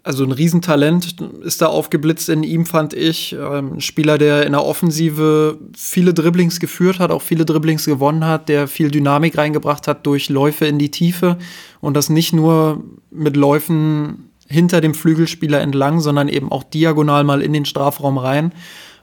[0.05, 3.33] also ein Riesentalent ist da aufgeblitzt in ihm, fand ich.
[3.33, 8.27] Ähm, ein Spieler, der in der Offensive viele Dribblings geführt hat, auch viele Dribblings gewonnen
[8.27, 11.39] hat, der viel Dynamik reingebracht hat durch Läufe in die Tiefe
[11.81, 17.41] und das nicht nur mit Läufen hinter dem Flügelspieler entlang, sondern eben auch diagonal mal
[17.41, 18.53] in den Strafraum rein.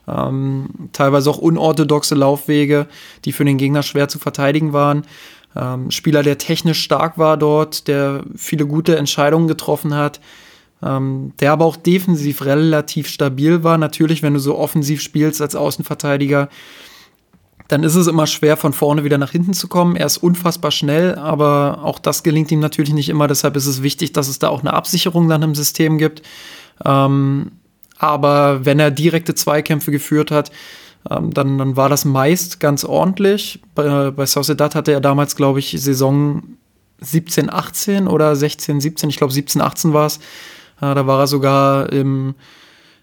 [0.06, 2.86] Ähm, teilweise auch unorthodoxe Laufwege,
[3.24, 5.02] die für den Gegner schwer zu verteidigen waren.
[5.54, 10.20] Ähm, Spieler, der technisch stark war dort, der viele gute Entscheidungen getroffen hat,
[10.82, 13.78] ähm, der aber auch defensiv relativ stabil war.
[13.78, 16.48] Natürlich, wenn du so offensiv spielst als Außenverteidiger,
[17.68, 19.96] dann ist es immer schwer, von vorne wieder nach hinten zu kommen.
[19.96, 23.28] Er ist unfassbar schnell, aber auch das gelingt ihm natürlich nicht immer.
[23.28, 26.22] Deshalb ist es wichtig, dass es da auch eine Absicherung dann im System gibt.
[26.84, 27.52] Ähm,
[27.98, 30.50] aber wenn er direkte Zweikämpfe geführt hat,
[31.10, 33.60] ähm, dann, dann war das meist ganz ordentlich.
[33.74, 36.42] Bei, bei Sociedad hatte er damals, glaube ich, Saison
[37.00, 40.18] 17, 18 oder 16, 17, ich glaube 17, 18 war es.
[40.80, 42.34] Äh, da war er sogar im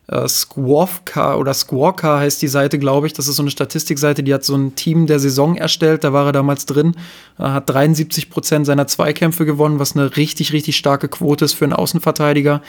[0.07, 3.13] äh, Squawka oder Squawka heißt die Seite, glaube ich.
[3.13, 6.03] Das ist so eine Statistikseite, die hat so ein Team der Saison erstellt.
[6.03, 6.95] Da war er damals drin,
[7.37, 11.65] äh, hat 73 Prozent seiner Zweikämpfe gewonnen, was eine richtig, richtig starke Quote ist für
[11.65, 12.61] einen Außenverteidiger.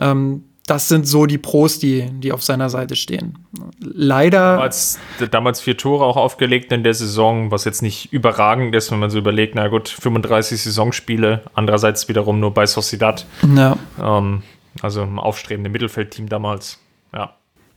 [0.00, 3.38] Ähm, das sind so die Pros, die, die auf seiner Seite stehen.
[3.80, 4.54] Leider.
[4.54, 5.00] Damals,
[5.32, 9.10] damals vier Tore auch aufgelegt in der Saison, was jetzt nicht überragend ist, wenn man
[9.10, 13.26] so überlegt, na gut, 35 Saisonspiele, andererseits wiederum nur bei Sociedad.
[13.56, 13.76] Ja.
[14.00, 14.44] Ähm,
[14.80, 16.78] also im aufstrebenden Mittelfeldteam damals.
[17.12, 17.34] Ja.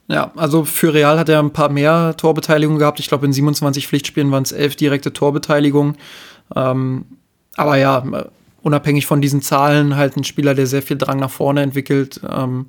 [0.07, 2.99] Ja, also für Real hat er ein paar mehr Torbeteiligungen gehabt.
[2.99, 5.97] Ich glaube, in 27 Pflichtspielen waren es elf direkte Torbeteiligungen.
[6.55, 7.05] Ähm,
[7.55, 8.03] aber ja,
[8.63, 12.67] unabhängig von diesen Zahlen halt ein Spieler, der sehr viel Drang nach vorne entwickelt ähm,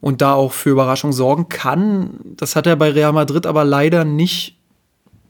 [0.00, 2.10] und da auch für Überraschung sorgen kann.
[2.36, 4.56] Das hat er bei Real Madrid aber leider nicht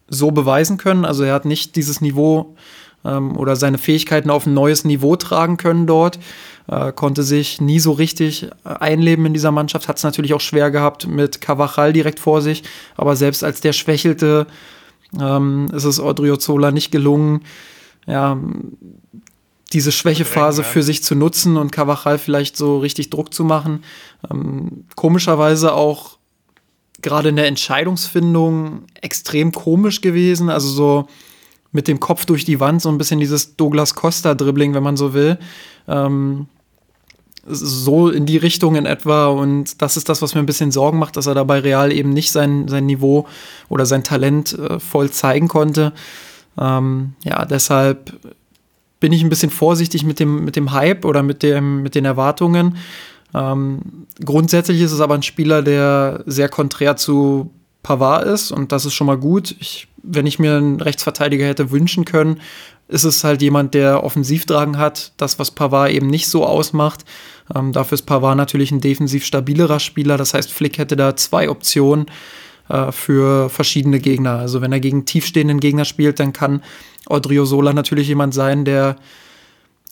[0.09, 1.05] so beweisen können.
[1.05, 2.57] Also er hat nicht dieses Niveau
[3.05, 6.19] ähm, oder seine Fähigkeiten auf ein neues Niveau tragen können dort.
[6.67, 9.87] Äh, konnte sich nie so richtig einleben in dieser Mannschaft.
[9.87, 12.63] Hat es natürlich auch schwer gehabt mit Cavachal direkt vor sich.
[12.97, 14.47] Aber selbst als der schwächelte,
[15.21, 17.43] ähm, ist es Odriozola nicht gelungen,
[18.07, 18.39] ja,
[19.73, 23.85] diese Schwächephase für sich zu nutzen und Cavachal vielleicht so richtig Druck zu machen.
[24.31, 26.19] Ähm, komischerweise auch
[27.03, 30.51] gerade in der Entscheidungsfindung extrem komisch gewesen.
[30.51, 31.07] Also so
[31.73, 35.15] mit dem Kopf durch die Wand, so ein bisschen dieses Douglas Costa-Dribbling, wenn man so
[35.15, 35.39] will.
[35.87, 36.49] Ähm,
[37.47, 39.29] so in die Richtung in etwa.
[39.29, 42.11] Und das ist das, was mir ein bisschen Sorgen macht, dass er dabei Real eben
[42.11, 43.27] nicht sein, sein Niveau
[43.69, 45.93] oder sein Talent äh, voll zeigen konnte.
[46.59, 48.19] Ähm, ja, deshalb
[49.01, 52.05] bin ich ein bisschen vorsichtig mit dem, mit dem Hype oder mit, dem, mit den
[52.05, 52.77] Erwartungen.
[53.35, 57.51] Ähm, grundsätzlich ist es aber ein Spieler, der sehr konträr zu
[57.83, 59.57] Pavard ist und das ist schon mal gut.
[59.59, 62.41] Ich, wenn ich mir einen Rechtsverteidiger hätte wünschen können,
[62.89, 67.05] ist es halt jemand, der Offensivdrang hat, das, was Pavard eben nicht so ausmacht.
[67.55, 70.17] Ähm, dafür ist Pavard natürlich ein defensiv stabilerer Spieler.
[70.17, 72.07] Das heißt, Flick hätte da zwei Optionen
[72.69, 74.39] äh, für verschiedene Gegner.
[74.39, 76.63] Also wenn er gegen tiefstehenden Gegner spielt, dann kann
[77.09, 78.97] Odriozola natürlich jemand sein, der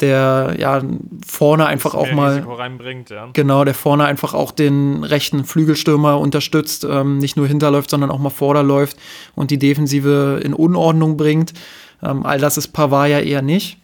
[0.00, 0.80] der ja
[1.26, 2.46] vorne einfach auch mal
[3.10, 3.28] ja.
[3.32, 8.18] genau der vorne einfach auch den rechten Flügelstürmer unterstützt, ähm, nicht nur hinterläuft, sondern auch
[8.18, 8.96] mal vorderläuft
[9.34, 11.52] und die Defensive in Unordnung bringt.
[12.02, 13.78] Ähm, all das ist Pavard ja eher nicht.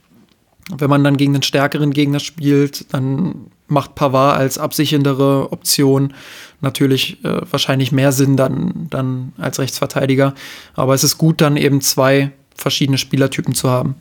[0.74, 6.14] Wenn man dann gegen den stärkeren Gegner spielt, dann macht Pavard als absichendere Option
[6.60, 10.34] natürlich äh, wahrscheinlich mehr Sinn dann, dann als Rechtsverteidiger.
[10.74, 13.94] Aber es ist gut, dann eben zwei verschiedene Spielertypen zu haben.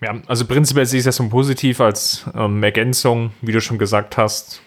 [0.00, 4.16] Ja, also prinzipiell sehe ich das so positiv als ähm, Ergänzung, wie du schon gesagt
[4.16, 4.62] hast.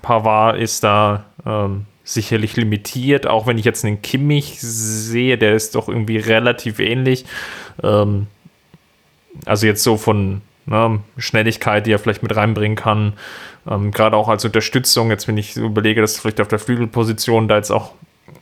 [0.00, 5.74] Pavard ist da ähm, sicherlich limitiert, auch wenn ich jetzt einen Kimmich sehe, der ist
[5.74, 7.24] doch irgendwie relativ ähnlich.
[7.82, 8.28] Ähm,
[9.46, 13.14] also jetzt so von ne, Schnelligkeit, die er vielleicht mit reinbringen kann,
[13.68, 15.10] ähm, gerade auch als Unterstützung.
[15.10, 17.92] Jetzt, wenn ich überlege, dass vielleicht auf der Flügelposition da jetzt auch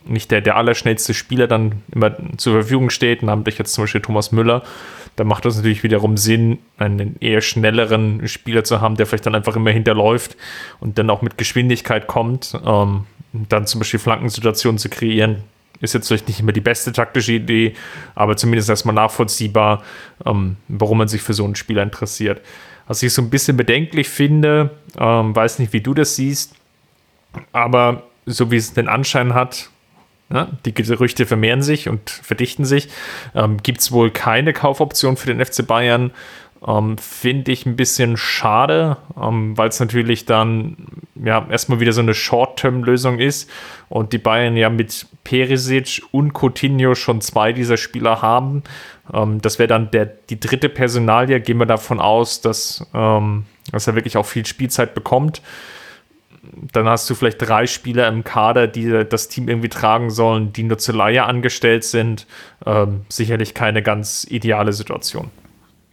[0.05, 4.31] nicht der, der allerschnellste Spieler dann immer zur Verfügung steht, namentlich jetzt zum Beispiel Thomas
[4.31, 4.63] Müller,
[5.15, 9.35] da macht es natürlich wiederum Sinn, einen eher schnelleren Spieler zu haben, der vielleicht dann
[9.35, 10.37] einfach immer hinterläuft
[10.79, 15.43] und dann auch mit Geschwindigkeit kommt, ähm, dann zum Beispiel Flankensituationen zu kreieren.
[15.81, 17.73] Ist jetzt vielleicht nicht immer die beste taktische Idee,
[18.13, 19.83] aber zumindest erstmal nachvollziehbar,
[20.25, 22.41] ähm, warum man sich für so einen Spieler interessiert.
[22.87, 26.55] Was ich so ein bisschen bedenklich finde, ähm, weiß nicht, wie du das siehst,
[27.51, 29.69] aber so wie es den Anschein hat,
[30.31, 32.87] ja, die Gerüchte vermehren sich und verdichten sich.
[33.35, 36.11] Ähm, Gibt es wohl keine Kaufoption für den FC Bayern?
[36.65, 40.77] Ähm, Finde ich ein bisschen schade, ähm, weil es natürlich dann
[41.15, 43.49] ja erstmal wieder so eine Short-Term-Lösung ist
[43.89, 48.63] und die Bayern ja mit Perisic und Coutinho schon zwei dieser Spieler haben.
[49.11, 51.41] Ähm, das wäre dann der, die dritte Personalie.
[51.41, 55.41] Gehen wir davon aus, dass, ähm, dass er wirklich auch viel Spielzeit bekommt.
[56.71, 60.63] Dann hast du vielleicht drei Spieler im Kader, die das Team irgendwie tragen sollen, die
[60.63, 62.25] nur zur Leihe angestellt sind.
[62.65, 65.29] Ähm, sicherlich keine ganz ideale Situation.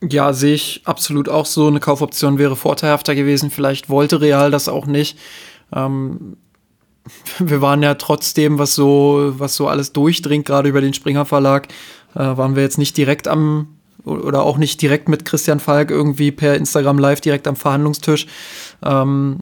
[0.03, 1.67] Ja, sehe ich absolut auch so.
[1.67, 3.51] Eine Kaufoption wäre vorteilhafter gewesen.
[3.51, 5.19] Vielleicht wollte Real das auch nicht.
[5.75, 6.37] Ähm,
[7.39, 11.69] wir waren ja trotzdem, was so, was so alles durchdringt, gerade über den Springer Verlag,
[12.15, 13.75] äh, waren wir jetzt nicht direkt am
[14.05, 18.27] oder auch nicht direkt mit Christian Falk irgendwie per Instagram Live direkt am Verhandlungstisch.
[18.83, 19.41] Ähm,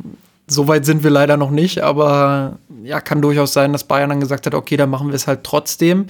[0.48, 4.46] Soweit sind wir leider noch nicht, aber ja, kann durchaus sein, dass Bayern dann gesagt
[4.46, 6.06] hat, okay, dann machen wir es halt trotzdem.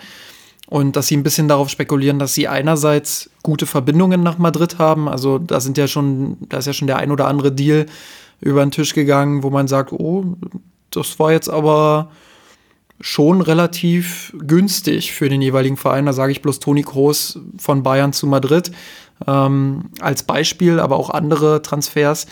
[0.69, 5.09] Und dass sie ein bisschen darauf spekulieren, dass sie einerseits gute Verbindungen nach Madrid haben.
[5.09, 7.87] Also da sind ja schon, da ist ja schon der ein oder andere Deal
[8.41, 10.37] über den Tisch gegangen, wo man sagt, oh,
[10.91, 12.11] das war jetzt aber
[13.01, 16.07] schon relativ günstig für den jeweiligen Verein.
[16.07, 18.73] Da sage ich bloß Toni Kroos von Bayern zu Madrid
[19.27, 22.27] ähm, als Beispiel, aber auch andere Transfers.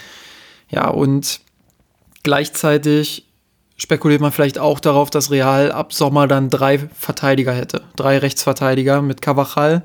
[0.71, 1.41] Ja, und
[2.25, 3.27] gleichzeitig
[3.77, 7.83] spekuliert man vielleicht auch darauf, dass Real ab Sommer dann drei Verteidiger hätte.
[7.95, 9.85] Drei Rechtsverteidiger mit Cavachal,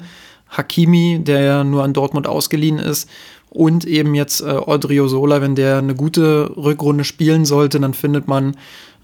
[0.50, 3.08] Hakimi, der ja nur an Dortmund ausgeliehen ist,
[3.52, 8.56] und eben jetzt äh, Odriozola, wenn der eine gute Rückrunde spielen sollte, dann findet man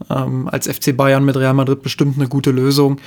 [0.09, 3.01] ähm, als FC Bayern mit Real Madrid bestimmt eine gute Lösung.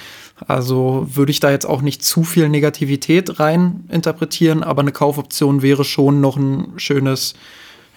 [0.46, 5.62] Also würde ich da jetzt auch nicht zu viel Negativität rein interpretieren, aber eine Kaufoption
[5.62, 7.34] wäre schon noch ein schönes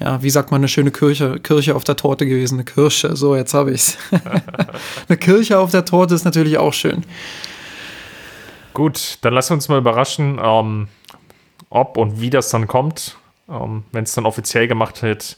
[0.02, 2.56] ja, wie sagt man, eine schöne Kirche, Kirche auf der Torte gewesen.
[2.56, 3.98] Eine Kirsche, so, jetzt habe ich es.
[5.08, 7.06] eine Kirche auf der Torte ist natürlich auch schön.
[8.74, 10.88] Gut, dann lass uns mal überraschen, ähm,
[11.70, 13.18] ob und wie das dann kommt.
[13.48, 15.38] Ähm, Wenn es dann offiziell gemacht wird,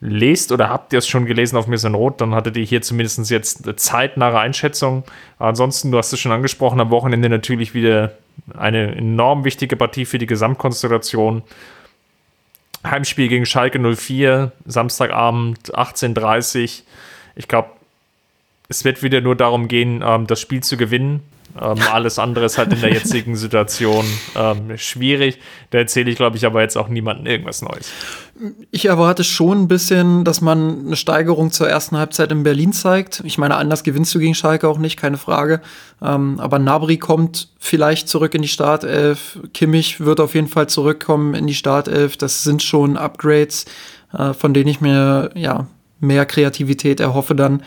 [0.00, 3.30] lest oder habt ihr es schon gelesen auf Mir Rot, dann hattet ihr hier zumindest
[3.30, 5.04] jetzt eine zeitnahe Einschätzung.
[5.38, 8.12] Ansonsten, du hast es schon angesprochen, am Wochenende natürlich wieder
[8.56, 11.42] eine enorm wichtige Partie für die Gesamtkonstellation.
[12.84, 16.82] Heimspiel gegen Schalke 04, Samstagabend 18.30
[17.34, 17.70] Ich glaube,
[18.68, 21.22] es wird wieder nur darum gehen, ähm, das Spiel zu gewinnen.
[21.60, 24.04] Ähm, alles andere ist halt in der jetzigen Situation
[24.36, 25.38] ähm, schwierig.
[25.70, 27.90] Da erzähle ich, glaube ich, aber jetzt auch niemandem irgendwas Neues.
[28.72, 33.22] Ich erwarte schon ein bisschen, dass man eine Steigerung zur ersten Halbzeit in Berlin zeigt.
[33.24, 35.60] Ich meine, anders gewinnst du gegen Schalke auch nicht, keine Frage.
[36.02, 39.38] Ähm, aber Nabri kommt vielleicht zurück in die Startelf.
[39.52, 42.16] Kimmich wird auf jeden Fall zurückkommen in die Startelf.
[42.16, 43.66] Das sind schon Upgrades,
[44.12, 45.68] äh, von denen ich mir ja
[46.00, 47.62] mehr Kreativität erhoffe dann.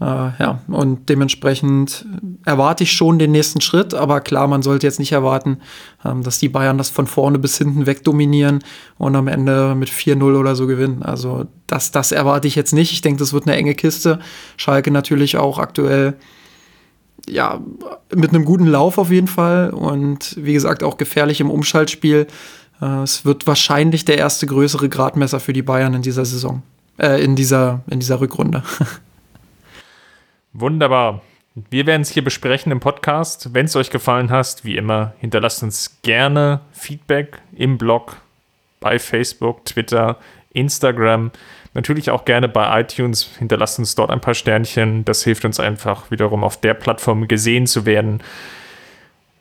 [0.00, 2.06] Äh, ja, und dementsprechend
[2.44, 5.58] erwarte ich schon den nächsten Schritt, aber klar, man sollte jetzt nicht erwarten,
[6.04, 8.60] ähm, dass die Bayern das von vorne bis hinten wegdominieren
[8.96, 11.02] und am Ende mit 4-0 oder so gewinnen.
[11.02, 12.92] Also das, das erwarte ich jetzt nicht.
[12.92, 14.20] Ich denke, das wird eine enge Kiste.
[14.56, 16.14] Schalke natürlich auch aktuell
[17.28, 17.60] ja,
[18.14, 22.28] mit einem guten Lauf auf jeden Fall und wie gesagt auch gefährlich im Umschaltspiel.
[22.80, 26.62] Äh, es wird wahrscheinlich der erste größere Gradmesser für die Bayern in dieser Saison,
[26.98, 28.62] äh, in dieser, in dieser Rückrunde.
[30.60, 31.22] Wunderbar.
[31.70, 33.54] Wir werden es hier besprechen im Podcast.
[33.54, 38.16] Wenn es euch gefallen hat, wie immer, hinterlasst uns gerne Feedback im Blog,
[38.80, 40.16] bei Facebook, Twitter,
[40.50, 41.30] Instagram.
[41.74, 43.30] Natürlich auch gerne bei iTunes.
[43.38, 45.04] Hinterlasst uns dort ein paar Sternchen.
[45.04, 48.20] Das hilft uns einfach wiederum auf der Plattform gesehen zu werden.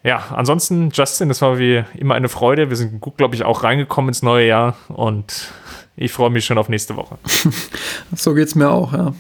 [0.04, 2.70] Ja, ansonsten, Justin, das war wie immer eine Freude.
[2.70, 5.52] Wir sind gut, glaube ich, auch reingekommen ins neue Jahr und
[5.96, 7.18] ich freue mich schon auf nächste Woche.
[8.16, 9.14] so geht es mir auch, ja.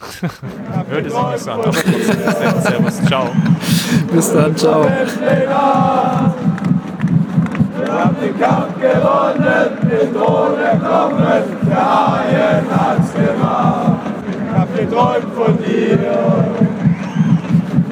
[0.00, 2.62] Hört es sich nicht so an, aber trotzdem.
[2.62, 3.28] Servus, ciao.
[4.12, 4.84] Bis dann, ciao.
[7.78, 14.00] Wir haben den Kampf gewonnen, den Thron erklommen, der Haien hat's gemacht.
[14.30, 15.98] Ich hab geträumt von dir,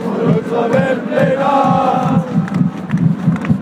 [0.02, 1.44] von unserer Weltpläne.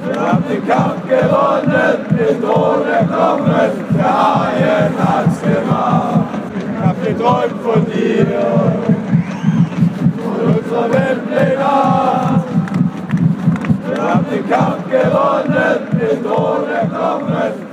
[0.05, 6.15] Wir haben den Kampf gewonnen, den Thron erklommen, der Haien hat's gemacht
[7.07, 8.26] geträumt von dir,
[10.24, 11.57] von unserer Weltpläne.
[13.88, 17.66] Wir haben den Kampf gewonnen, den Thron erklommen.